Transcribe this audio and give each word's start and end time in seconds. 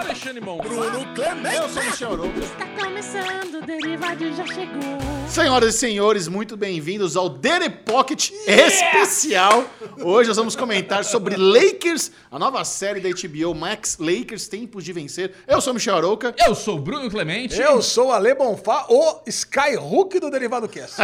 Alexandre 0.00 0.40
Mon. 0.40 0.56
Bruno 0.56 1.06
Clemente. 1.14 1.56
Eu 1.56 1.68
sou 1.68 1.82
o 1.82 1.84
Michel 1.84 2.12
Arouca. 2.12 2.40
Está 2.40 2.66
começando, 2.66 3.54
o 3.62 3.66
Derivado 3.66 4.32
já 4.34 4.46
chegou. 4.46 4.98
Senhoras 5.28 5.74
e 5.74 5.78
senhores, 5.78 6.26
muito 6.26 6.56
bem-vindos 6.56 7.16
ao 7.16 7.28
Dere 7.28 7.68
Pocket 7.68 8.30
especial. 8.46 9.64
Hoje 10.02 10.28
nós 10.28 10.38
vamos 10.38 10.56
comentar 10.56 11.04
sobre 11.04 11.36
Lakers, 11.36 12.10
a 12.30 12.38
nova 12.38 12.64
série 12.64 13.00
da 13.00 13.10
HBO 13.10 13.54
Max, 13.54 13.98
Lakers 14.00 14.48
Tempos 14.48 14.84
de 14.84 14.92
Vencer. 14.92 15.34
Eu 15.46 15.60
sou 15.60 15.72
o 15.72 15.74
Michel 15.74 15.96
Arouca. 15.96 16.34
Eu 16.38 16.54
sou 16.54 16.78
o 16.78 16.80
Bruno 16.80 17.10
Clemente. 17.10 17.60
Eu 17.60 17.82
sou 17.82 18.08
o 18.08 18.12
Ale 18.12 18.34
Bonfá, 18.34 18.86
o 18.88 19.20
Skyhook 19.26 20.18
do 20.18 20.30
Derivado 20.30 20.66
Cast. 20.66 20.96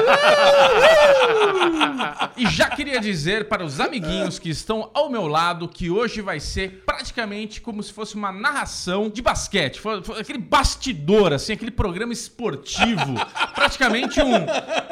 E 2.37 2.47
já 2.49 2.71
queria 2.71 2.99
dizer 2.99 3.47
para 3.49 3.63
os 3.65 3.79
amiguinhos 3.79 4.39
que 4.39 4.49
estão 4.49 4.91
ao 4.95 5.11
meu 5.11 5.27
lado 5.27 5.69
que 5.69 5.91
hoje 5.91 6.23
vai 6.23 6.41
ser 6.41 6.83
praticamente 6.87 7.61
como 7.61 7.83
se 7.83 7.93
fosse 7.93 8.15
uma 8.15 8.33
narração 8.33 8.86
de 9.13 9.23
basquete. 9.23 9.81
Foi, 9.81 10.03
foi 10.03 10.21
aquele 10.21 10.39
bastidor, 10.39 11.33
assim, 11.33 11.53
aquele 11.53 11.71
programa 11.71 12.13
esportivo. 12.13 13.15
praticamente 13.55 14.21
um. 14.21 14.33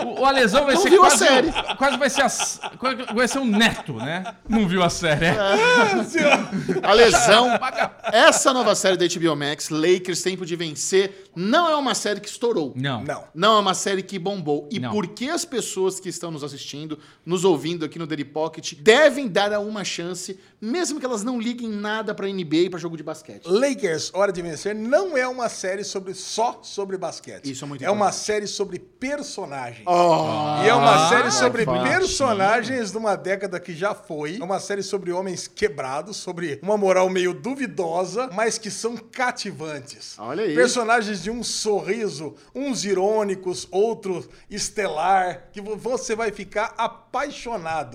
O, 0.06 0.20
o 0.20 0.24
Alesão 0.26 0.64
vai 0.64 0.74
Não 0.74 0.80
ser 0.82 0.90
viu 0.90 1.02
a 1.04 1.06
quase, 1.08 1.18
série. 1.24 1.48
um- 1.48 1.76
quase 1.76 1.96
vai 1.98 2.10
ser 2.10 2.22
a, 2.22 3.12
vai 3.14 3.28
ser 3.28 3.38
um 3.38 3.44
neto, 3.46 3.94
né? 3.94 4.34
Não 4.48 4.66
viu 4.66 4.82
a 4.82 4.90
série. 4.90 5.26
é? 5.26 5.34
A 6.82 6.92
lesão. 6.92 7.48
Essa 8.12 8.52
nova 8.52 8.74
série 8.74 8.96
da 8.96 9.06
HBO 9.06 9.36
Max, 9.36 9.68
Lakers 9.70 10.22
Tempo 10.22 10.44
de 10.44 10.56
Vencer, 10.56 11.24
não 11.34 11.68
é 11.68 11.76
uma 11.76 11.94
série 11.94 12.20
que 12.20 12.28
estourou. 12.28 12.72
Não. 12.76 13.02
Não. 13.04 13.24
Não 13.34 13.56
é 13.56 13.60
uma 13.60 13.74
série 13.74 14.02
que 14.02 14.18
bombou. 14.18 14.68
E 14.70 14.78
Não. 14.78 14.90
por 14.90 15.06
que 15.08 15.28
as 15.30 15.44
pessoas 15.44 15.98
que 16.00 16.08
estão 16.08 16.30
nos 16.30 16.42
assistindo, 16.44 16.98
nos 17.24 17.44
ouvindo 17.44 17.84
aqui 17.84 17.98
no 17.98 18.06
Daily 18.06 18.24
Pocket, 18.24 18.74
devem 18.80 19.28
dar 19.28 19.52
a 19.52 19.60
uma 19.60 19.84
chance, 19.84 20.38
mesmo 20.60 20.98
que 21.00 21.06
elas 21.06 21.22
não 21.22 21.40
liguem 21.40 21.68
nada 21.68 22.14
pra 22.14 22.26
NBA 22.28 22.56
e 22.56 22.70
pra 22.70 22.78
jogo 22.78 22.96
de 22.96 23.02
basquete? 23.02 23.44
Lakers, 23.46 23.73
Hora 24.12 24.32
de 24.32 24.40
Vencer, 24.42 24.74
não 24.74 25.16
é 25.16 25.26
uma 25.26 25.48
série 25.48 25.84
sobre 25.84 26.14
só 26.14 26.60
sobre 26.62 26.96
basquete. 26.96 27.50
Isso 27.50 27.64
é 27.64 27.68
muito 27.68 27.84
É 27.84 27.90
uma 27.90 28.06
importante. 28.06 28.24
série 28.24 28.46
sobre 28.46 28.78
personagens. 28.78 29.84
Oh, 29.86 30.62
E 30.64 30.68
é 30.68 30.74
uma 30.74 31.08
série 31.08 31.30
sobre 31.30 31.64
fácil. 31.64 31.82
personagens 31.82 32.90
de 32.92 32.96
uma 32.96 33.16
década 33.16 33.58
que 33.60 33.74
já 33.74 33.94
foi. 33.94 34.38
É 34.40 34.44
uma 34.44 34.60
série 34.60 34.82
sobre 34.82 35.12
homens 35.12 35.46
quebrados, 35.48 36.16
sobre 36.16 36.58
uma 36.62 36.76
moral 36.76 37.08
meio 37.08 37.34
duvidosa, 37.34 38.28
mas 38.32 38.58
que 38.58 38.70
são 38.70 38.96
cativantes. 38.96 40.14
Olha 40.18 40.44
aí. 40.44 40.54
Personagens 40.54 41.22
de 41.22 41.30
um 41.30 41.42
sorriso, 41.42 42.34
uns 42.54 42.84
irônicos, 42.84 43.66
outros 43.70 44.28
estelar, 44.50 45.48
que 45.52 45.60
vo- 45.60 45.76
você 45.76 46.14
vai 46.14 46.30
ficar 46.30 46.66
apaixonado. 46.76 47.03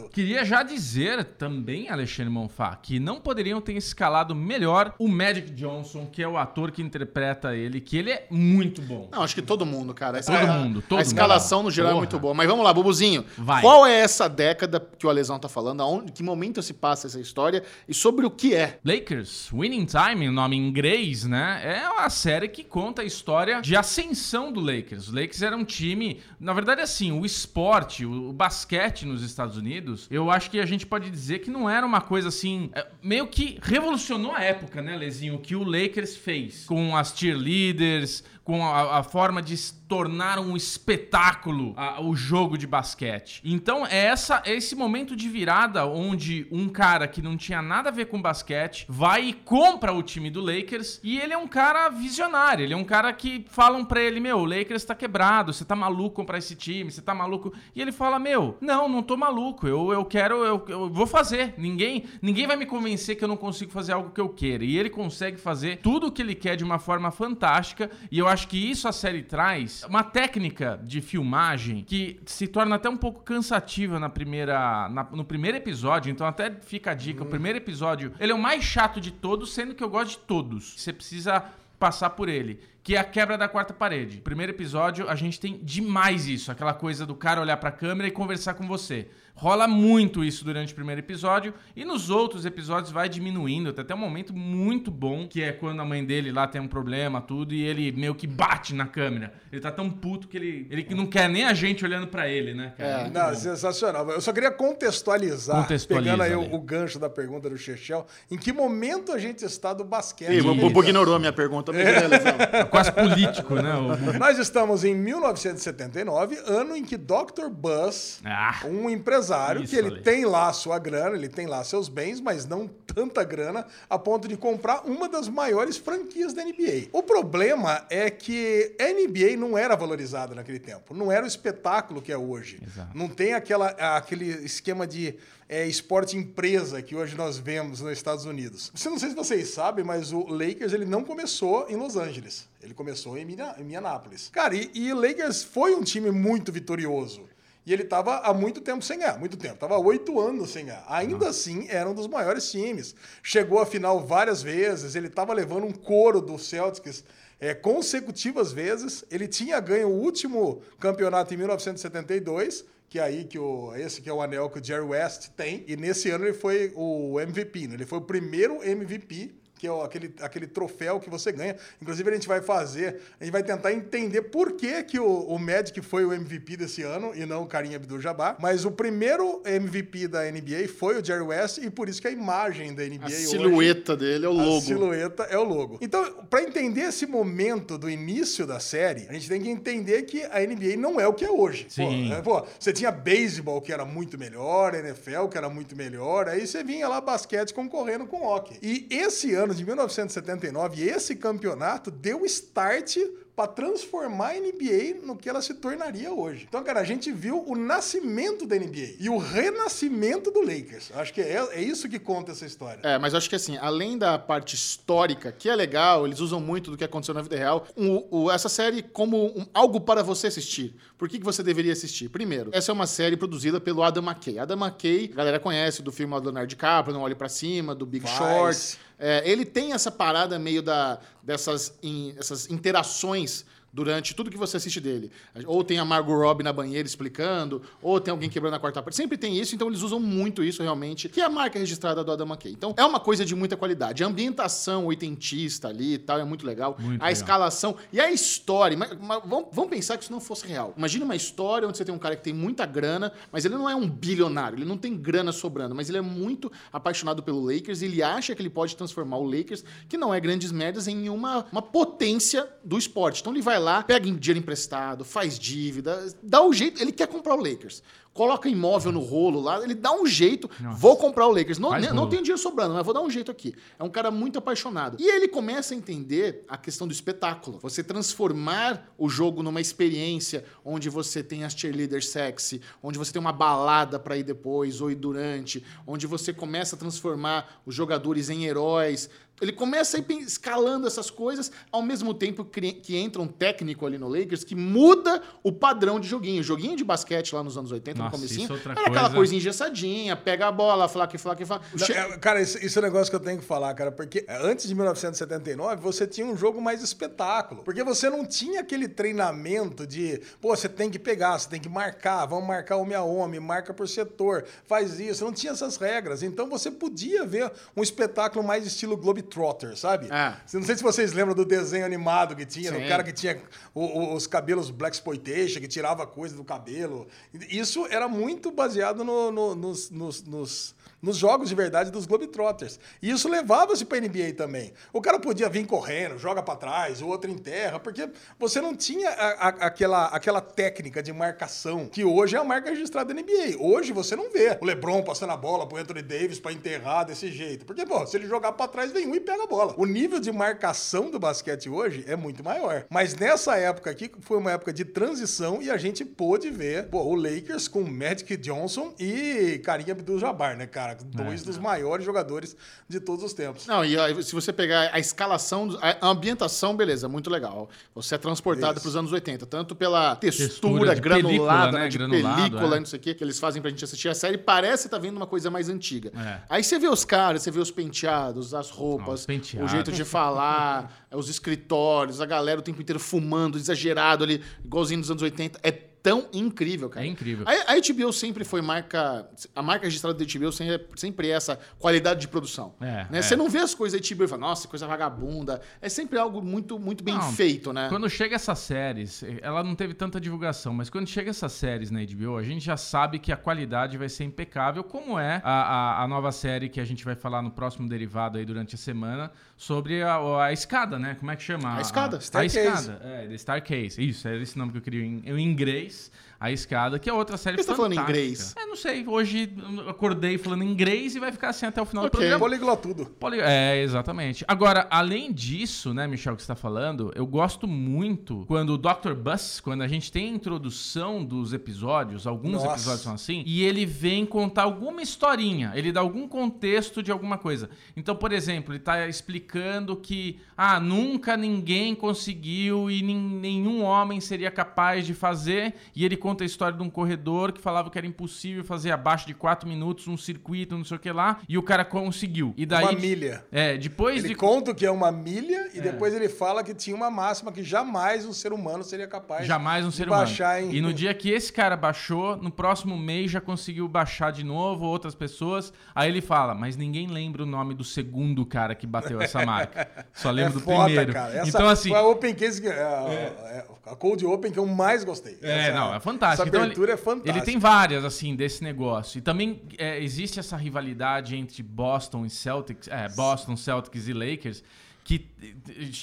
Queria 0.10 0.46
já 0.46 0.64
dizer 0.64 1.24
também, 1.24 1.90
Alexandre 1.90 2.32
Monfá, 2.32 2.76
que 2.76 3.00
não 3.00 3.20
poderiam 3.20 3.60
ter 3.60 3.74
escalado 3.74 4.34
melhor 4.34 4.94
o 4.98 5.08
Magic 5.08 5.52
Johnson, 5.52 6.06
que 6.12 6.22
é 6.24 6.28
o 6.28 6.38
ator 6.38 6.72
que 6.72 6.82
interpreta 6.82 7.56
ele, 7.56 7.82
que 7.82 7.98
ele 7.98 8.12
é 8.12 8.28
muito 8.30 8.82
bom. 8.82 9.10
Não, 9.12 9.22
acho 9.24 9.36
que 9.36 9.42
todo 9.42 9.66
mundo, 9.66 9.94
cara. 9.94 10.20
A 10.20 10.24
Todo 10.24 10.48
mundo, 10.54 10.82
todo 10.88 11.00
A 11.00 11.02
escalação 11.02 11.60
mundo. 11.60 11.66
no 11.66 11.72
geral 11.72 11.92
Porra. 11.92 12.00
é 12.00 12.02
muito 12.02 12.20
boa. 12.20 12.34
Mas 12.34 12.48
vamos 12.48 12.64
lá, 12.64 12.74
Bubuzinho. 12.74 13.26
Vai. 13.38 13.62
Qual 13.62 13.86
é 13.86 14.00
essa 14.00 14.30
década 14.30 14.80
que 14.80 15.06
o 15.06 15.10
Alesão 15.10 15.38
tá 15.40 15.50
falando? 15.50 15.82
Aonde, 15.82 16.12
que 16.12 16.24
momento 16.24 16.62
se 16.62 16.74
passa 16.74 17.08
essa 17.08 17.20
história? 17.20 17.64
E 17.88 17.94
sobre 17.94 18.26
o 18.26 18.32
que 18.32 18.56
é? 18.56 18.80
Lakers, 18.86 19.50
Winning 19.52 19.86
Time, 19.86 20.28
o 20.30 20.32
nome 20.32 20.56
em 20.56 20.68
inglês, 20.68 21.26
né? 21.26 21.62
É 21.64 21.90
uma 21.90 22.10
série 22.10 22.48
que 22.48 22.64
conta 22.64 23.02
a 23.02 23.06
história 23.06 23.62
de 23.62 23.76
ascensão 23.76 24.52
do 24.52 24.60
Lakers. 24.60 25.10
O 25.10 25.16
Lakers 25.16 25.42
era 25.42 25.58
um 25.58 25.66
time, 25.66 26.22
na 26.40 26.54
verdade, 26.54 26.82
assim, 26.82 27.12
o 27.12 27.26
esporte, 27.26 28.06
o, 28.06 28.30
o 28.30 28.34
basquete 28.34 29.06
nos 29.10 29.24
Estados 29.24 29.58
Unidos, 29.58 30.08
eu 30.10 30.32
acho 30.32 30.50
que 30.50 30.60
a 30.60 30.66
gente 30.66 30.86
pode 30.86 31.10
dizer 31.10 31.40
que 31.40 31.50
não 31.50 31.70
era 31.70 31.86
uma 31.86 32.00
coisa 32.00 32.30
assim, 32.30 32.70
é, 32.74 32.88
meio 33.04 33.28
que 33.28 33.60
revolucionou 33.62 34.32
a 34.32 34.42
época, 34.42 34.82
né, 34.82 34.96
Lezinho? 34.96 35.36
O 35.36 35.40
que 35.40 35.56
o 35.56 35.64
Lakers 35.64 36.16
fez 36.16 36.66
com 36.66 36.96
as 36.96 37.14
cheerleaders, 37.18 38.24
com 38.50 38.66
a, 38.66 38.98
a 38.98 39.04
forma 39.04 39.44
de 39.44 39.56
se 39.56 39.72
tornar 39.88 40.40
um 40.40 40.58
espetáculo 40.58 41.74
a- 41.78 42.02
o 42.02 42.16
jogo 42.16 42.58
de 42.58 42.66
basquete. 42.66 43.42
Então 43.46 43.86
é 43.86 44.06
essa 44.06 44.42
é 44.44 44.54
esse 44.56 44.76
momento 44.76 45.16
de 45.16 45.30
virada 45.30 45.86
onde 45.86 46.48
um 46.52 46.68
cara 46.68 47.08
que 47.08 47.22
não 47.22 47.38
tinha 47.38 47.62
nada 47.62 47.90
a 47.90 47.92
ver 47.92 48.06
com 48.06 48.20
basquete 48.20 48.86
vai 48.90 49.26
e 49.30 49.34
compra 49.34 49.94
o 49.94 50.02
time 50.02 50.32
do 50.32 50.42
Lakers 50.42 51.00
e 51.04 51.20
ele 51.20 51.32
é 51.34 51.38
um 51.38 51.48
cara 51.48 51.90
visionário, 51.90 52.64
ele 52.64 52.74
é 52.74 52.78
um 52.78 52.84
cara 52.84 53.14
que 53.14 53.46
falam 53.50 53.86
pra 53.86 54.02
ele, 54.02 54.20
meu, 54.20 54.40
o 54.40 54.46
Lakers 54.46 54.84
tá 54.84 54.96
quebrado, 54.96 55.54
você 55.54 55.64
tá 55.64 55.76
maluco 55.76 56.16
comprar 56.16 56.40
esse 56.40 56.56
time, 56.56 56.92
você 56.92 57.04
tá 57.04 57.14
maluco? 57.14 57.54
E 57.76 57.82
ele 57.82 57.92
fala, 57.92 58.18
meu, 58.18 58.58
não, 58.60 58.90
não 58.90 59.04
tô 59.04 59.16
maluco, 59.16 59.68
eu, 59.68 59.94
eu 59.94 60.04
quero, 60.06 60.44
eu, 60.44 60.66
eu 60.70 60.90
vou 60.90 61.06
fazer. 61.06 61.54
Ninguém, 61.56 62.06
ninguém 62.20 62.48
vai 62.48 62.56
me 62.56 62.66
convencer 62.66 63.16
que 63.16 63.24
eu 63.24 63.28
não 63.28 63.38
consigo 63.38 63.72
fazer 63.72 63.94
algo 63.94 64.10
que 64.10 64.20
eu 64.20 64.30
queira. 64.30 64.64
E 64.64 64.76
ele 64.76 64.90
consegue 64.90 65.38
fazer 65.38 65.78
tudo 65.84 66.08
o 66.08 66.12
que 66.12 66.22
ele 66.22 66.34
quer 66.34 66.56
de 66.56 66.64
uma 66.64 66.80
forma 66.80 67.12
fantástica. 67.12 67.92
E 68.12 68.18
eu 68.18 68.28
acho 68.28 68.39
que 68.48 68.58
isso 68.58 68.88
a 68.88 68.92
série 68.92 69.22
traz 69.24 69.84
uma 69.88 70.04
técnica 70.04 70.80
de 70.84 71.02
filmagem 71.02 71.84
que 71.84 72.20
se 72.26 72.48
torna 72.48 72.76
até 72.76 72.90
um 72.90 72.98
pouco 72.98 73.22
cansativa 73.24 74.00
na 74.00 74.10
primeira, 74.10 74.88
na- 74.90 75.04
no 75.12 75.24
primeiro 75.26 75.58
episódio. 75.58 76.10
Então 76.12 76.26
até 76.28 76.52
fica 76.62 76.92
a 76.92 76.94
dica, 76.94 77.24
o 77.24 77.26
primeiro 77.26 77.58
episódio, 77.58 78.14
ele 78.20 78.32
é 78.32 78.36
o 78.36 78.40
mais 78.40 78.64
chato 78.64 79.00
de 79.02 79.12
todos, 79.12 79.54
sendo 79.54 79.74
que 79.76 79.84
eu 79.84 79.90
gosto 79.90 80.12
de 80.12 80.18
todos. 80.20 80.76
Você 80.78 80.94
precisa 80.94 81.44
passar 81.80 82.10
por 82.10 82.28
ele, 82.28 82.60
que 82.84 82.96
é 82.96 83.00
a 83.00 83.04
quebra 83.06 83.38
da 83.38 83.48
quarta 83.48 83.74
parede. 83.74 84.18
Primeiro 84.18 84.52
episódio, 84.52 85.10
a 85.10 85.16
gente 85.16 85.40
tem 85.40 85.58
demais 85.64 86.28
isso, 86.28 86.52
aquela 86.52 86.74
coisa 86.74 87.06
do 87.06 87.16
cara 87.16 87.40
olhar 87.40 87.56
pra 87.58 87.72
câmera 87.72 88.08
e 88.08 88.12
conversar 88.12 88.54
com 88.56 88.68
você. 88.68 89.08
Rola 89.40 89.68
muito 89.68 90.24
isso 90.24 90.44
durante 90.44 90.74
o 90.74 90.76
primeiro 90.76 91.00
episódio 91.00 91.54
e 91.76 91.86
nos 91.86 92.10
outros 92.10 92.46
episódios 92.46 92.92
vai 92.92 93.08
diminuindo, 93.08 93.70
até 93.70 93.82
até 93.82 93.96
um 93.96 93.98
momento 93.98 94.34
muito 94.36 94.92
bom, 94.92 95.26
que 95.28 95.42
é 95.42 95.52
quando 95.54 95.80
a 95.82 95.86
mãe 95.86 96.04
dele 96.06 96.32
lá 96.32 96.46
tem 96.46 96.60
um 96.62 96.68
problema, 96.68 97.22
tudo, 97.22 97.54
e 97.56 97.62
ele 97.64 97.92
meio 97.94 98.14
que 98.14 98.28
bate 98.28 98.76
na 98.76 98.86
câmera. 98.86 99.34
Ele 99.52 99.62
tá 99.62 99.72
tão 99.72 99.90
puto 99.90 100.28
que 100.28 100.38
ele, 100.38 100.68
ele 100.70 100.94
não 100.94 101.06
quer 101.08 101.28
nem 101.30 101.46
a 101.46 101.54
gente 101.54 101.84
olhando 101.86 102.06
pra 102.08 102.28
ele, 102.28 102.54
né, 102.54 102.74
cara? 102.78 102.90
É. 103.08 103.10
Não, 103.10 103.34
sensacional. 103.34 104.08
Eu 104.12 104.20
só 104.22 104.32
queria 104.34 104.52
contextualizar, 104.52 105.62
Contextualiza, 105.62 106.12
pegando 106.18 106.24
aí 106.24 106.36
o, 106.36 106.54
o 106.56 106.60
gancho 106.60 107.00
da 107.00 107.10
pergunta 107.10 107.50
do 107.50 107.58
Chechel, 107.58 108.06
em 108.30 108.38
que 108.38 108.52
momento 108.52 109.12
a 109.14 109.18
gente 109.18 109.44
está 109.46 109.74
do 109.74 109.84
basquete. 109.86 110.34
Ih, 110.34 110.42
o. 110.42 110.54
Bubu 110.54 110.84
ignorou 110.84 111.16
a 111.16 111.20
minha 111.20 111.34
pergunta. 111.34 111.72
Alesão. 111.72 112.36
É 112.52 112.66
quase 112.66 112.92
político, 112.92 113.56
né? 113.56 113.74
o- 113.74 114.20
Nós 114.20 114.38
estamos 114.38 114.84
em 114.84 114.94
1979, 114.94 116.38
ano 116.46 116.76
em 116.76 116.84
que 116.84 116.98
Dr. 116.98 117.48
Buzz, 117.50 118.20
Ah, 118.26 118.60
um 118.66 118.90
empresário 118.90 119.29
Isso, 119.62 119.72
que 119.72 119.76
ele 119.80 120.02
tem 120.02 120.26
lá 120.26 120.52
sua 120.54 120.80
grana, 120.80 121.16
ele 121.16 121.30
tem 121.30 121.48
lá 121.48 121.64
seus 121.64 121.90
bens, 121.90 122.20
mas 122.20 122.46
não 122.46 122.68
tanta 122.68 123.24
grana 123.24 123.66
a 123.90 123.98
ponto 123.98 124.28
de 124.28 124.36
comprar 124.36 124.86
uma 124.86 125.08
das 125.08 125.28
maiores 125.28 125.78
franquias 125.78 126.34
da 126.34 126.44
NBA. 126.44 126.90
O 126.92 127.04
problema 127.04 127.86
é 127.90 128.10
que 128.10 128.76
a 128.80 128.88
NBA 128.94 129.38
não 129.38 129.58
era 129.58 129.76
valorizada 129.76 130.36
naquele 130.36 130.60
tempo, 130.60 130.94
não 130.94 131.12
era 131.12 131.24
o 131.24 131.28
espetáculo 131.28 132.02
que 132.02 132.12
é 132.12 132.18
hoje. 132.18 132.60
Exato. 132.66 132.98
Não 132.98 133.08
tem 133.08 133.34
aquela, 133.34 133.68
aquele 133.98 134.26
esquema 134.44 134.86
de 134.86 135.16
é, 135.50 135.66
esporte 135.66 136.16
empresa 136.16 136.82
que 136.82 136.96
hoje 136.96 137.16
nós 137.16 137.38
vemos 137.38 137.82
nos 137.82 137.92
Estados 137.92 138.26
Unidos. 138.26 138.72
Você 138.74 138.88
não 138.88 139.00
sei 139.00 139.10
se 139.10 139.16
vocês 139.16 139.50
sabem, 139.50 139.84
mas 139.84 140.14
o 140.14 140.28
Lakers 140.28 140.74
ele 140.74 140.86
não 140.86 141.04
começou 141.04 141.68
em 141.68 141.76
Los 141.76 141.96
Angeles. 141.96 142.48
Ele 142.62 142.74
começou 142.74 143.18
em, 143.18 143.26
Minneapolis. 143.26 144.30
Cara, 144.32 144.56
e, 144.56 144.70
e 144.74 144.94
o 144.94 144.96
Lakers 144.96 145.44
foi 145.44 145.74
um 145.74 145.84
time 145.84 146.12
muito 146.12 146.52
vitorioso. 146.52 147.28
E 147.70 147.74
ele 147.74 147.84
estava 147.84 148.18
há 148.22 148.34
muito 148.34 148.62
tempo 148.62 148.84
sem 148.84 148.98
ganhar, 148.98 149.20
muito 149.20 149.38
tempo. 149.38 149.58
Tava 149.58 149.76
há 149.76 149.78
oito 149.78 150.20
anos 150.20 150.50
sem 150.50 150.66
ganhar. 150.66 150.84
Ainda 150.88 151.30
assim, 151.30 151.68
era 151.70 151.88
um 151.88 151.94
dos 151.94 152.08
maiores 152.08 152.50
times. 152.50 152.96
Chegou 153.22 153.60
à 153.60 153.66
final 153.66 154.04
várias 154.04 154.42
vezes. 154.42 154.96
Ele 154.96 155.06
estava 155.06 155.36
levando 155.36 155.66
um 155.66 155.72
couro 155.72 156.20
do 156.20 156.40
Celtics 156.40 157.04
é, 157.40 157.54
consecutivas 157.54 158.52
vezes. 158.52 159.06
Ele 159.12 159.28
tinha 159.28 159.60
ganho 159.60 159.88
o 159.88 160.02
último 160.02 160.64
campeonato 160.80 161.32
em 161.32 161.38
1972, 161.38 162.66
que 162.90 162.98
é 162.98 163.04
aí 163.04 163.24
que 163.24 163.38
o 163.38 163.76
esse 163.76 164.02
que 164.02 164.10
é 164.10 164.14
o 164.14 164.20
anel 164.20 164.50
que 164.50 164.60
o 164.60 164.64
Jerry 164.64 164.88
West 164.88 165.28
tem. 165.38 165.64
E 165.68 165.78
nesse 165.78 166.10
ano 166.10 166.26
ele 166.26 166.34
foi 166.34 166.74
o 166.76 167.20
MVP. 167.20 167.68
Né? 167.68 167.76
Ele 167.76 167.86
foi 167.86 168.00
o 168.00 168.02
primeiro 168.02 168.64
MVP 168.64 169.32
que 169.60 169.68
é 169.68 169.72
o- 169.72 169.82
aquele, 169.82 170.12
aquele 170.22 170.48
troféu 170.48 171.00
que 171.00 171.10
você 171.10 171.32
ganha. 171.32 171.56
Inclusive, 171.82 172.10
a 172.10 172.14
gente 172.14 172.28
vai 172.28 172.42
fazer, 172.42 173.02
a 173.20 173.24
gente 173.24 173.32
vai 173.34 173.44
tentar 173.44 173.74
entender 173.74 174.22
por 174.24 174.54
que, 174.54 174.82
que 174.84 175.00
o, 175.00 175.06
o 175.06 175.38
Magic 175.38 175.80
foi 175.82 176.06
o 176.06 176.14
MVP 176.14 176.56
desse 176.58 176.82
ano 176.82 177.12
e 177.14 177.26
não 177.26 177.44
o 177.44 177.46
Karim 177.46 177.76
Abdul-Jabbar. 177.76 178.38
Mas 178.40 178.64
o 178.66 178.72
primeiro 178.72 179.42
MVP 179.46 180.08
da 180.08 180.24
NBA 180.32 180.68
foi 180.68 181.00
o 181.00 181.06
Jerry 181.06 181.24
West 181.24 181.58
e 181.58 181.70
por 181.70 181.90
isso 181.90 182.02
que 182.02 182.08
a 182.08 182.12
imagem 182.12 182.74
da 182.74 182.84
NBA 182.84 183.04
A 183.04 183.08
hoje... 183.08 183.28
silhueta 183.28 183.98
dele 183.98 184.26
é 184.26 184.30
o 184.30 184.40
A 184.40 184.44
logo. 184.44 184.62
silhueta 184.62 185.24
é 185.24 185.38
o 185.38 185.44
logo. 185.44 185.78
Então, 185.82 186.26
para 186.30 186.42
entender 186.42 186.82
esse 186.84 187.06
momento 187.06 187.78
do 187.78 187.90
início 187.90 188.48
da 188.48 188.60
série, 188.60 189.08
a 189.10 189.14
gente 189.14 189.28
tem 189.28 189.42
que 189.42 189.50
entender 189.50 190.04
que 190.04 190.24
a 190.24 190.40
NBA 190.40 190.78
não 190.78 191.00
é 191.00 191.08
o 191.08 191.14
que 191.14 191.26
é 191.26 191.30
hoje. 191.30 191.66
Sim. 191.70 192.08
Pô, 192.10 192.16
é, 192.16 192.22
pô, 192.42 192.48
você 192.58 192.72
tinha 192.72 192.92
beisebol 192.92 193.62
que 193.62 193.74
era 193.74 193.84
muito 193.84 194.18
melhor, 194.18 194.74
NFL 194.74 195.28
que 195.30 195.38
era 195.38 195.50
muito 195.50 195.76
melhor, 195.76 196.30
aí 196.30 196.48
você 196.48 196.64
vinha 196.64 196.88
lá 196.88 197.02
basquete 197.02 197.54
concorrendo 197.54 198.06
com 198.06 198.24
hockey. 198.26 198.58
E 198.62 198.88
esse 198.90 199.34
ano 199.34 199.49
de 199.56 199.66
1979, 199.66 200.82
esse 200.84 201.16
campeonato 201.16 201.90
deu 201.92 202.26
start 202.26 202.98
para 203.36 203.48
transformar 203.48 204.32
a 204.32 204.34
NBA 204.34 205.06
no 205.06 205.16
que 205.16 205.30
ela 205.30 205.42
se 205.42 205.54
tornaria 205.54 206.12
hoje. 206.12 206.46
Então, 206.50 206.62
cara, 206.62 206.82
a 206.82 206.84
gente 206.84 207.10
viu 207.10 207.42
o 207.48 207.56
nascimento 207.56 208.46
da 208.46 208.58
NBA 208.58 208.96
e 209.00 209.08
o 209.10 209.18
renascimento 209.18 210.30
do 210.30 210.42
Lakers. 210.42 210.92
Acho 210.94 211.14
que 211.14 211.22
é, 211.22 211.36
é 211.54 211.62
isso 211.62 211.88
que 211.88 211.98
conta 212.00 212.34
essa 212.34 212.46
história. 212.46 212.82
É, 212.84 212.98
mas 212.98 213.14
acho 213.16 213.30
que 213.30 213.36
assim, 213.36 213.58
além 213.58 213.98
da 213.98 214.20
parte 214.20 214.56
histórica, 214.56 215.32
que 215.32 215.48
é 215.50 215.56
legal, 215.56 216.06
eles 216.06 216.20
usam 216.20 216.42
muito 216.42 216.70
do 216.72 216.76
que 216.78 216.84
aconteceu 216.84 217.14
na 217.14 217.22
vida 217.22 217.38
real, 217.38 217.66
o- 217.78 218.30
essa 218.30 218.50
série 218.50 218.84
como 218.84 219.28
um- 219.28 219.46
algo 219.54 219.80
para 219.80 220.04
você 220.04 220.28
assistir. 220.28 220.76
Por 220.98 221.08
que, 221.08 221.18
que 221.18 221.24
você 221.24 221.42
deveria 221.42 221.72
assistir? 221.72 222.10
Primeiro, 222.10 222.50
essa 222.54 222.72
é 222.72 222.74
uma 222.74 222.88
série 222.88 223.16
produzida 223.16 223.62
pelo 223.62 223.84
Adam 223.84 224.04
McKay. 224.04 224.38
Adam 224.38 224.58
McKay, 224.60 225.10
a 225.14 225.16
galera 225.16 225.40
conhece 225.40 225.82
do 225.82 225.94
filme 225.94 226.14
do 226.16 226.24
Leonardo 226.26 226.48
DiCaprio, 226.50 226.94
Não 226.94 227.04
Olhe 227.04 227.16
Pra 227.16 227.30
Cima, 227.30 227.74
do 227.74 227.86
Big 227.86 228.06
Faz. 228.06 228.18
Short. 228.18 228.89
É, 229.00 229.22
ele 229.30 229.46
tem 229.46 229.72
essa 229.74 229.90
parada 229.90 230.38
meio 230.38 230.62
da, 230.62 231.00
dessas 231.24 231.74
in- 231.82 232.16
interações 232.50 233.46
durante 233.72 234.14
tudo 234.16 234.30
que 234.30 234.38
você 234.38 234.58
assiste 234.58 234.80
dele. 234.80 235.12
Ou 235.46 235.64
tem 235.64 235.80
a 235.80 235.86
Margot 235.86 236.16
Robbie 236.16 236.44
na 236.44 236.54
banheira 236.54 236.88
explicando, 236.88 237.62
ou 237.82 238.00
tem 238.00 238.12
alguém 238.12 238.30
quebrando 238.30 238.56
a 238.56 238.60
quarta 238.60 238.82
parede. 238.82 238.96
Sempre 238.96 239.18
tem 239.18 239.38
isso, 239.38 239.56
então 239.56 239.68
eles 239.68 239.82
usam 239.82 240.00
muito 240.00 240.44
isso 240.44 240.62
realmente, 240.62 241.10
que 241.10 241.22
é 241.22 241.26
a 241.26 241.30
marca 241.30 241.60
registrada 241.60 242.04
do 242.04 242.12
Adam 242.12 242.28
McKay. 242.28 242.52
Então 242.52 242.74
é 242.78 242.84
uma 242.84 243.00
coisa 243.00 243.26
de 243.26 243.36
muita 243.36 243.56
qualidade. 243.56 244.04
A 244.04 244.08
ambientação 244.08 244.86
oitentista 244.86 245.68
ali 245.68 245.94
e 245.94 245.98
tal 245.98 246.20
é 246.20 246.24
muito 246.24 246.46
legal. 246.46 246.76
Muito 246.80 247.02
a 247.02 247.06
legal. 247.06 247.12
escalação 247.12 247.76
e 247.92 248.00
a 248.00 248.12
história. 248.12 248.78
Mas, 248.78 248.92
mas 249.00 249.22
vamos, 249.26 249.50
vamos 249.52 249.70
pensar 249.70 249.98
que 249.98 250.04
isso 250.04 250.12
não 250.12 250.20
fosse 250.20 250.48
real. 250.48 250.74
Imagina 250.78 251.06
uma 251.06 251.16
história 251.16 251.68
onde 251.68 251.78
você 251.78 251.86
tem 251.86 251.94
um 251.94 252.00
cara 252.00 252.16
que 252.16 252.24
tem 252.24 252.34
muita 252.34 252.66
grana, 252.66 253.12
mas 253.32 253.46
ele 253.46 253.56
não 253.56 253.70
é 253.70 253.76
um 253.76 253.88
bilionário, 253.88 254.58
ele 254.58 254.66
não 254.66 254.78
tem 254.78 254.96
grana 254.98 255.32
sobrando, 255.32 255.76
mas 255.76 255.90
ele 255.90 255.98
é 255.98 256.02
muito 256.02 256.52
apaixonado 256.72 257.22
pelo 257.22 257.40
Lakers 257.44 257.82
e 257.82 257.86
ele 257.86 258.02
acha 258.02 258.34
que 258.36 258.42
ele 258.42 258.50
pode 258.50 258.76
transformar 258.76 259.18
o 259.18 259.24
Lakers, 259.24 259.64
que 259.88 259.98
não 259.98 260.14
é 260.14 260.20
grandes 260.20 260.52
merdas, 260.52 260.88
em 260.88 261.10
uma, 261.10 261.46
uma 261.52 261.62
potência 261.62 262.48
do 262.64 262.78
esporte. 262.78 263.22
Então 263.22 263.34
ele 263.34 263.42
vai 263.42 263.59
lá, 263.60 263.84
pega 263.84 264.10
dinheiro 264.10 264.40
emprestado, 264.40 265.06
faz 265.06 265.38
dívida, 265.38 266.14
dá 266.24 266.42
o 266.42 266.52
jeito, 266.54 266.82
ele 266.82 266.92
quer 266.92 267.08
comprar 267.08 267.36
o 267.36 267.42
Lakers. 267.44 267.84
Coloca 268.12 268.50
imóvel 268.50 268.92
no 268.92 269.00
rolo 269.00 269.40
lá, 269.40 269.64
ele 269.64 269.76
dá 269.76 269.94
um 269.94 270.06
jeito, 270.06 270.50
vou 270.76 270.98
comprar 270.98 271.28
o 271.28 271.32
Lakers. 271.32 271.60
Não, 271.60 271.70
Faz 271.70 271.94
não 271.94 272.10
tem 272.10 272.20
dinheiro 272.22 272.42
sobrando, 272.42 272.74
mas 272.74 272.84
vou 272.84 272.94
dar 272.94 273.02
um 273.02 273.10
jeito 273.10 273.32
aqui. 273.32 273.54
É 273.78 273.84
um 273.84 273.90
cara 273.90 274.12
muito 274.12 274.38
apaixonado. 274.40 274.98
E 275.00 275.08
ele 275.08 275.28
começa 275.28 275.74
a 275.74 275.78
entender 275.78 276.44
a 276.50 276.58
questão 276.58 276.88
do 276.88 276.92
espetáculo. 276.92 277.60
Você 277.62 277.84
transformar 277.84 278.92
o 278.98 279.08
jogo 279.08 279.42
numa 279.44 279.62
experiência 279.62 280.44
onde 280.66 280.90
você 280.90 281.24
tem 281.24 281.46
as 281.46 281.54
cheerleaders 281.54 282.10
sexy, 282.10 282.60
onde 282.84 282.98
você 282.98 283.14
tem 283.14 283.22
uma 283.22 283.32
balada 283.32 284.00
pra 284.00 284.18
ir 284.18 284.24
depois 284.24 284.82
ou 284.82 284.92
ir 284.92 284.96
durante, 284.96 285.64
onde 285.88 286.06
você 286.06 286.34
começa 286.34 286.76
a 286.76 286.80
transformar 286.80 287.62
os 287.66 287.74
jogadores 287.76 288.30
em 288.30 288.46
heróis. 288.46 289.10
Ele 289.42 289.52
começa 289.52 289.98
a 289.98 290.00
ir 290.00 290.20
escalando 290.20 290.88
essas 290.88 291.10
coisas, 291.10 291.52
ao 291.72 291.82
mesmo 291.82 292.14
tempo 292.14 292.44
que, 292.46 292.96
entra 292.96 293.22
um 293.22 293.28
técnico 293.28 293.86
ali 293.86 293.98
no 293.98 294.08
Lakers 294.08 294.44
que 294.44 294.56
muda 294.56 295.22
o 295.44 295.52
padrão 295.52 296.00
de 296.00 296.08
joguinho. 296.08 296.44
Joguinho 296.44 296.76
de 296.76 296.84
basquete 296.84 297.34
lá 297.34 297.44
nos 297.44 297.58
anos 297.58 297.72
80, 297.72 297.98
Nossa, 297.98 298.10
no 298.10 298.18
comecinho, 298.18 298.44
isso 298.44 298.52
é 298.52 298.56
outra 298.56 298.72
era 298.74 298.88
aquela 298.88 299.10
coisa. 299.10 299.36
engessadinha, 299.36 300.16
pega 300.16 300.48
a 300.48 300.52
bola, 300.52 300.88
flaque, 300.88 301.18
flaque, 301.18 301.46
flaque. 301.46 301.66
É, 301.92 302.18
Cara, 302.18 302.42
isso, 302.42 302.58
isso 302.64 302.78
é 302.78 302.82
um 302.82 302.86
negócio 302.86 303.10
que 303.10 303.16
eu 303.16 303.20
tenho 303.20 303.40
que 303.40 303.46
falar, 303.46 303.74
cara, 303.74 303.92
porque 303.92 304.26
antes 304.28 304.68
de 304.68 304.76
1979 304.76 305.82
você 305.82 306.06
tinha 306.06 306.26
um 306.26 306.36
jogo 306.36 306.62
mais 306.62 306.82
espetáculo. 306.82 307.64
Porque 307.64 307.84
você 307.84 308.10
não 308.10 308.26
tinha 308.26 308.62
aquele 308.62 308.88
treinamento 308.88 309.86
de, 309.86 310.22
pô, 310.42 310.56
você 310.56 310.68
tem 310.68 310.90
que 310.90 311.00
pegar, 311.00 311.38
você 311.38 311.50
tem 311.50 311.60
que 311.60 311.70
marcar, 311.70 312.26
vamos 312.26 312.48
marcar 312.48 312.78
homem 312.78 312.96
a 312.96 313.04
homem, 313.04 313.40
marca 313.40 313.74
por 313.74 313.88
setor, 313.88 314.46
faz 314.66 315.00
isso. 315.00 315.24
Não 315.24 315.34
tinha 315.34 315.54
essas 315.54 315.78
regras. 315.78 316.24
Então 316.24 316.50
você 316.50 316.70
podia 316.72 317.26
ver 317.26 317.52
um 317.76 317.82
espetáculo 317.82 318.46
mais 318.46 318.66
estilo 318.66 318.98
Globetrotter, 319.34 319.78
sabe? 319.78 320.08
É. 320.12 320.34
Não 320.54 320.64
sei 320.64 320.76
se 320.76 320.84
vocês 320.84 321.14
lembram 321.14 321.36
do 321.36 321.46
desenho 321.46 321.86
animado 321.86 322.36
que 322.36 322.46
tinha, 322.46 322.72
Sim. 322.72 322.82
do 322.82 322.88
cara 322.88 323.04
que 323.04 323.14
tinha 323.14 323.42
o- 323.74 323.82
o- 323.86 324.14
os 324.16 324.26
cabelos 324.28 324.70
Black 324.72 324.96
Exploitation, 324.96 325.60
que 325.60 325.68
tirava 325.68 326.06
coisa 326.08 326.36
do 326.36 326.44
cabelo. 326.44 327.08
Isso 327.50 327.86
era 327.90 328.08
muito 328.08 328.52
baseado 328.52 329.04
no- 329.04 329.32
no- 329.32 329.56
nos, 329.56 329.90
nos- 329.90 330.24
nos- 330.24 330.76
nos 331.02 331.18
jogos 331.18 331.50
de 331.50 331.56
verdade 331.56 331.92
dos 331.92 332.06
Globetrotters. 332.06 332.80
E 333.02 333.10
isso 333.10 333.30
levava-se 333.30 333.86
pra 333.86 334.00
NBA 334.00 334.34
também. 334.36 334.74
O 334.94 335.02
cara 335.02 335.20
podia 335.20 335.50
vir 335.50 335.66
correndo, 335.66 336.18
joga 336.18 336.42
pra 336.44 336.56
trás, 336.56 337.02
o 337.02 337.08
outro 337.08 337.30
enterra, 337.30 337.80
porque 337.80 338.10
você 338.38 338.60
não 338.62 338.76
tinha 338.76 339.10
a- 339.10 339.48
a- 339.48 339.48
aquela, 339.68 340.06
aquela 340.08 340.42
técnica 340.42 341.02
de 341.02 341.12
marcação 341.14 341.88
que 341.88 342.04
hoje 342.04 342.36
é 342.36 342.40
a 342.40 342.44
marca 342.44 342.70
registrada 342.70 343.14
da 343.14 343.20
NBA. 343.22 343.58
Hoje 343.60 343.92
você 343.94 344.16
não 344.16 344.30
vê 344.32 344.58
o 344.62 344.66
LeBron 344.66 345.02
passando 345.04 345.32
a 345.32 345.38
bola 345.38 345.68
pro 345.68 345.78
Anthony 345.78 346.02
Davis 346.02 346.40
pra 346.40 346.52
enterrar 346.52 347.06
desse 347.06 347.32
jeito. 347.32 347.66
Porque, 347.66 347.86
pô, 347.86 348.06
se 348.06 348.18
ele 348.18 348.28
jogar 348.28 348.52
pra 348.54 348.68
trás, 348.68 348.92
vem 348.92 349.08
um 349.08 349.16
e 349.16 349.20
pega 349.20 349.44
a 349.44 349.48
bola. 349.48 349.74
O 349.78 349.86
nível 349.86 350.20
de 350.20 350.32
marcação 350.32 351.10
do 351.10 351.20
basquete 351.20 351.70
hoje 351.70 352.04
é 352.08 352.16
muito 352.16 352.44
maior. 352.44 352.86
Mas 352.90 353.16
nessa 353.16 353.56
época 353.58 353.90
aqui, 353.90 354.12
foi 354.22 354.38
uma 354.38 354.52
época 354.52 354.74
de 354.74 354.84
transição 354.86 355.62
e 355.62 355.70
a 355.72 355.78
gente 355.78 356.04
pôde 356.04 356.50
ver, 356.50 356.88
pô, 356.88 357.02
o 357.04 357.16
Lakers 357.16 357.68
com 357.68 357.82
Magic 357.84 358.36
Johnson 358.38 358.94
e 359.00 359.60
Karim 359.64 359.90
Abdul-Jabbar, 359.92 360.58
né, 360.58 360.68
cara? 360.68 360.89
Dois 360.96 361.44
dos 361.44 361.58
maiores 361.58 362.06
jogadores 362.06 362.56
de 362.88 363.00
todos 363.00 363.24
os 363.24 363.34
tempos. 363.34 363.66
Não, 363.68 363.84
e 363.84 364.24
se 364.24 364.34
você 364.34 364.52
pegar 364.52 364.90
a 364.94 365.00
escalação, 365.00 365.78
a 365.82 366.08
ambientação, 366.08 366.76
beleza, 366.76 367.08
muito 367.08 367.30
legal. 367.30 367.70
Você 367.96 368.16
é 368.16 368.18
transportado 368.18 368.80
para 368.80 368.88
os 368.88 368.96
anos 368.96 369.12
80, 369.12 369.46
tanto 369.46 369.76
pela 369.76 370.16
textura, 370.16 370.50
Textura 370.50 370.96
de 370.96 371.02
granulada, 371.02 371.28
película, 371.28 371.72
né, 371.72 371.80
né, 371.80 371.88
de 371.88 371.98
granulado, 371.98 372.36
película, 372.36 372.76
é. 372.76 372.80
não 372.80 372.86
sei 372.86 373.00
o 373.00 373.02
que, 373.02 373.14
que 373.14 373.24
eles 373.24 373.40
fazem 373.40 373.62
pra 373.62 373.70
gente 373.70 373.84
assistir 373.84 374.10
a 374.10 374.16
série, 374.16 374.38
parece 374.38 374.88
estar 374.88 374.98
vendo 374.98 375.18
uma 375.18 375.28
coisa 375.28 375.50
mais 375.50 375.70
antiga. 375.70 376.12
É. 376.18 376.42
Aí 376.50 376.64
você 376.64 376.80
vê 376.80 376.88
os 376.88 377.06
caras, 377.06 377.42
você 377.42 377.52
vê 377.52 377.60
os 377.60 377.72
penteados, 377.72 378.54
as 378.54 378.70
roupas, 378.70 379.26
penteados. 379.26 379.70
o 379.70 379.74
jeito 379.74 379.92
de 379.92 380.04
falar, 380.04 381.06
os 381.12 381.30
escritórios, 381.30 382.22
a 382.22 382.26
galera 382.26 382.60
o 382.60 382.64
tempo 382.64 382.82
inteiro 382.82 383.00
fumando, 383.00 383.58
exagerado 383.58 384.24
ali, 384.24 384.42
igualzinho 384.64 385.00
nos 385.00 385.12
anos 385.12 385.22
80. 385.22 385.60
É 385.64 385.89
tão 386.02 386.28
incrível, 386.34 386.90
cara. 386.90 387.06
É 387.06 387.10
incrível. 387.10 387.46
A, 387.48 387.74
a 387.74 387.76
HBO 387.80 388.12
sempre 388.14 388.44
foi 388.44 388.62
marca. 388.62 389.30
A 389.56 389.62
marca 389.62 389.86
registrada 389.86 390.18
da 390.18 390.26
HBO 390.26 390.52
sempre 390.52 390.76
é, 390.76 390.86
sempre 390.96 391.28
é 391.30 391.32
essa 391.32 391.60
qualidade 391.78 392.22
de 392.22 392.28
produção. 392.28 392.74
É, 392.80 393.08
né? 393.10 393.20
é. 393.20 393.22
Você 393.22 393.36
não 393.36 393.50
vê 393.50 393.60
as 393.60 393.74
coisas 393.74 394.00
da 394.00 394.16
HBO 394.16 394.24
e 394.24 394.28
fala, 394.28 394.42
nossa, 394.42 394.68
coisa 394.68 394.88
vagabunda. 394.88 395.62
É 395.82 395.90
sempre 395.90 396.18
algo 396.18 396.42
muito, 396.42 396.80
muito 396.80 397.04
bem 397.04 397.16
Não, 397.16 397.32
feito, 397.34 397.74
né? 397.74 397.88
Quando 397.90 398.10
chega 398.10 398.36
essas 398.36 398.60
séries, 398.60 399.24
ela 399.42 399.64
não 399.64 399.76
teve 399.76 399.94
tanta 399.94 400.20
divulgação, 400.20 400.74
mas 400.74 400.90
quando 400.90 401.08
chega 401.08 401.30
essas 401.30 401.52
séries 401.52 401.92
na 401.92 402.00
HBO, 402.04 402.38
a 402.38 402.44
gente 402.44 402.64
já 402.64 402.78
sabe 402.78 403.20
que 403.20 403.32
a 403.32 403.38
qualidade 403.38 403.98
vai 403.98 404.10
ser 404.10 404.24
impecável, 404.24 404.84
como 404.84 405.20
é 405.20 405.42
a, 405.44 406.00
a, 406.00 406.04
a 406.04 406.08
nova 406.08 406.32
série 406.32 406.70
que 406.70 406.80
a 406.80 406.86
gente 406.86 407.04
vai 407.04 407.16
falar 407.16 407.42
no 407.42 407.52
próximo 407.52 407.88
derivado 407.88 408.38
aí 408.38 408.46
durante 408.46 408.76
a 408.76 408.78
semana, 408.78 409.32
sobre 409.58 410.02
a, 410.02 410.46
a 410.46 410.54
escada, 410.54 410.98
né? 410.98 411.16
Como 411.20 411.32
é 411.32 411.36
que 411.36 411.44
chama? 411.44 411.78
A 411.78 411.82
escada. 411.82 412.20
A, 412.34 412.40
a 412.40 412.46
escada, 412.46 413.02
é, 413.04 413.28
The 413.28 413.36
Starcase. 413.36 414.02
Isso, 414.02 414.28
era 414.28 414.38
esse 414.38 414.58
nome 414.58 414.72
que 414.72 414.78
eu 414.78 414.82
queria 414.82 415.04
em, 415.04 415.22
em 415.26 415.40
inglês. 415.40 415.89
case, 415.90 416.12
A 416.42 416.52
escada, 416.54 416.98
que 416.98 417.10
é 417.10 417.14
outra 417.14 417.36
série 417.36 417.58
Por 417.58 417.64
que 417.64 417.66
você 417.66 417.72
tá 417.72 417.76
falando 417.76 417.94
inglês? 418.00 418.56
É, 418.58 418.66
não 418.66 418.76
sei. 418.78 419.06
Hoje 419.06 419.52
eu 419.78 419.90
acordei 419.90 420.38
falando 420.38 420.64
inglês 420.64 421.14
e 421.14 421.20
vai 421.20 421.34
ficar 421.34 421.50
assim 421.50 421.66
até 421.66 421.82
o 421.82 421.86
final 421.86 422.06
Ok. 422.06 422.12
do 422.12 422.18
programa. 422.18 422.40
Poliglotudo. 422.40 423.06
Poli- 423.20 423.42
É, 423.42 423.82
exatamente. 423.84 424.46
Agora, 424.48 424.88
além 424.90 425.34
disso, 425.34 425.94
né, 425.94 426.08
Michel, 426.08 426.38
que 426.38 426.42
você 426.42 426.48
tá 426.48 426.56
falando, 426.56 427.12
eu 427.14 427.28
gosto 427.28 427.68
muito 427.68 428.46
quando 428.48 428.70
o 428.70 428.78
Dr. 428.78 429.14
Bus, 429.22 429.60
quando 429.60 429.82
a 429.82 429.88
gente 429.90 430.10
tem 430.14 430.30
a 430.30 430.36
introdução 430.36 431.26
dos 431.26 431.52
episódios, 431.52 432.26
alguns 432.26 432.54
Nossa. 432.54 432.68
episódios 432.74 433.02
são 433.02 433.14
assim, 433.16 433.44
e 433.46 433.64
ele 433.64 433.86
vem 433.86 434.26
contar 434.26 434.64
alguma 434.64 435.02
historinha, 435.02 435.74
ele 435.76 435.92
dá 435.92 436.00
algum 436.00 436.26
contexto 436.26 437.04
de 437.04 437.12
alguma 437.12 437.38
coisa. 437.38 437.70
Então, 437.98 438.16
por 438.16 438.32
exemplo, 438.32 438.72
ele 438.74 438.80
tá 438.80 439.08
explicando 439.10 439.94
que, 439.98 440.40
ah, 440.56 440.80
nunca 440.80 441.36
ninguém 441.36 441.94
conseguiu 441.94 442.90
e 442.90 443.02
nin- 443.02 443.40
nenhum 443.42 443.84
homem 443.84 444.22
seria 444.22 444.50
capaz 444.50 445.06
de 445.06 445.14
fazer, 445.14 445.74
e 445.94 446.06
ele 446.06 446.16
conta 446.30 446.44
a 446.44 446.46
história 446.46 446.78
de 446.78 446.84
um 446.84 446.90
corredor 446.90 447.52
que 447.52 447.60
falava 447.60 447.90
que 447.90 447.98
era 447.98 448.06
impossível 448.06 448.64
fazer 448.64 448.92
abaixo 448.92 449.26
de 449.26 449.34
4 449.34 449.68
minutos 449.68 450.08
um 450.08 450.16
circuito, 450.16 450.78
não 450.78 450.84
sei 450.84 450.98
o 450.98 451.00
que 451.00 451.12
lá, 451.12 451.40
e 451.50 451.58
o 451.58 451.64
cara 451.64 451.84
conseguiu. 451.84 452.54
E 452.56 452.66
daí, 452.66 452.84
Uma 452.86 452.92
milha. 452.94 453.44
é, 453.52 453.78
depois 453.78 454.20
Ele 454.20 454.30
de. 454.30 454.36
conta 454.36 454.74
que 454.74 454.86
é 454.86 454.92
uma 454.92 455.12
milha 455.12 455.70
e 455.74 455.82
depois 455.82 456.14
ele 456.14 456.30
fala 456.30 456.64
que 456.64 456.74
tinha 456.74 456.96
uma 456.96 457.10
máxima 457.10 457.52
que 457.52 457.64
jamais 457.64 458.26
um 458.26 458.34
ser 458.34 458.54
humano 458.54 458.84
seria 458.84 459.08
capaz 459.08 459.48
Jamais 459.48 459.86
um 459.86 459.90
de 459.90 459.96
ser 459.96 460.08
humano. 460.08 460.24
baixar 460.26 460.62
em... 460.62 460.76
E 460.76 460.82
no 460.82 460.94
dia 460.94 461.14
que 461.14 461.30
esse 461.32 461.52
cara 461.52 461.76
baixou, 461.76 462.38
no 462.38 462.52
próximo 462.52 462.96
mês 462.98 463.32
já 463.32 463.42
conseguiu 463.42 463.88
baixar 463.88 464.32
de 464.32 464.44
novo 464.44 464.86
outras 464.86 465.16
pessoas. 465.16 465.74
Aí 465.96 466.10
ele 466.10 466.22
fala, 466.22 466.54
mas 466.54 466.78
ninguém 466.78 467.08
lembra 467.08 467.42
o 467.44 467.46
nome 467.46 467.74
do 467.74 467.84
segundo 467.84 468.46
cara 468.46 468.76
que 468.76 468.86
bateu 468.86 469.20
essa 469.22 469.44
marca. 469.46 469.90
Só 470.14 470.30
É 470.30 470.34
lembra 470.34 470.54
do 470.54 470.60
foda, 470.60 470.84
primeiro. 470.86 471.14
cara. 471.14 471.34
Essa 471.38 471.50
então, 471.50 471.68
assim. 471.68 471.94
a 471.94 472.02
Open 472.04 472.34
Case, 472.36 472.62
que- 472.62 472.68
é, 472.68 472.72
é, 472.72 473.66
a 473.88 473.96
Cold 473.96 474.26
Open 474.26 474.52
que 474.52 474.60
eu 474.60 474.66
mais 474.68 475.04
gostei. 475.04 475.38
É, 475.42 475.68
Essa- 475.70 475.74
não, 475.74 475.94
é 475.96 476.00
fantástico. 476.00 476.19
Essa 476.28 476.48
Então, 476.48 476.64
abertura 476.64 476.92
ele, 476.92 476.94
é 476.94 476.98
fantástica. 476.98 477.38
Ele 477.38 477.46
tem 477.46 477.58
várias, 477.58 478.06
assim, 478.06 478.36
desse 478.36 478.64
negócio. 478.64 479.18
E 479.20 479.22
também 479.22 479.62
é, 479.78 480.02
existe 480.04 480.40
essa 480.40 480.56
rivalidade 480.56 481.36
entre 481.36 481.62
Boston 481.64 482.26
e 482.26 482.30
Celtics, 482.30 482.88
é, 482.88 483.08
Boston, 483.10 483.56
Celtics 483.56 484.08
e 484.08 484.14
Lakers, 484.14 484.64
que 485.04 485.28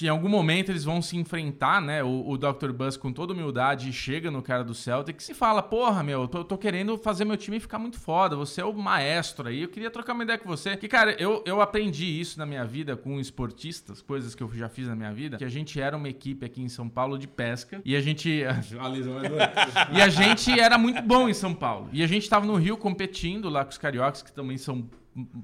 em 0.01 0.09
algum 0.09 0.27
momento 0.27 0.69
eles 0.69 0.83
vão 0.83 1.01
se 1.01 1.15
enfrentar, 1.15 1.81
né? 1.81 2.03
O, 2.03 2.29
o 2.29 2.37
Dr. 2.37 2.71
Buzz, 2.71 2.97
com 2.97 3.13
toda 3.13 3.33
humildade, 3.33 3.93
chega 3.93 4.29
no 4.29 4.41
cara 4.41 4.63
do 4.63 4.73
Celtics 4.73 5.29
e 5.29 5.33
fala: 5.33 5.63
Porra, 5.63 6.03
meu, 6.03 6.23
eu 6.23 6.27
tô, 6.27 6.43
tô 6.43 6.57
querendo 6.57 6.97
fazer 6.97 7.23
meu 7.23 7.37
time 7.37 7.59
ficar 7.59 7.79
muito 7.79 7.99
foda. 7.99 8.35
Você 8.35 8.61
é 8.61 8.65
o 8.65 8.73
maestro 8.73 9.47
aí. 9.47 9.61
Eu 9.61 9.69
queria 9.69 9.89
trocar 9.89 10.13
uma 10.13 10.23
ideia 10.23 10.37
com 10.37 10.49
você. 10.49 10.75
Que, 10.75 10.87
cara, 10.87 11.15
eu, 11.21 11.41
eu 11.45 11.61
aprendi 11.61 12.05
isso 12.19 12.37
na 12.37 12.45
minha 12.45 12.65
vida 12.65 12.97
com 12.97 13.19
esportistas, 13.19 14.01
coisas 14.01 14.35
que 14.35 14.43
eu 14.43 14.51
já 14.53 14.67
fiz 14.67 14.87
na 14.87 14.95
minha 14.95 15.13
vida. 15.13 15.37
Que 15.37 15.45
a 15.45 15.49
gente 15.49 15.79
era 15.79 15.95
uma 15.95 16.09
equipe 16.09 16.45
aqui 16.45 16.61
em 16.61 16.69
São 16.69 16.89
Paulo 16.89 17.17
de 17.17 17.27
pesca 17.27 17.81
e 17.85 17.95
a 17.95 18.01
gente. 18.01 18.29
e 19.93 20.01
a 20.01 20.09
gente 20.09 20.59
era 20.59 20.77
muito 20.77 21.01
bom 21.01 21.29
em 21.29 21.33
São 21.33 21.53
Paulo. 21.53 21.89
E 21.93 22.03
a 22.03 22.07
gente 22.07 22.29
tava 22.29 22.45
no 22.45 22.55
Rio 22.55 22.75
competindo 22.75 23.49
lá 23.49 23.63
com 23.63 23.71
os 23.71 23.77
cariocas, 23.77 24.21
que 24.21 24.31
também 24.31 24.57
são 24.57 24.87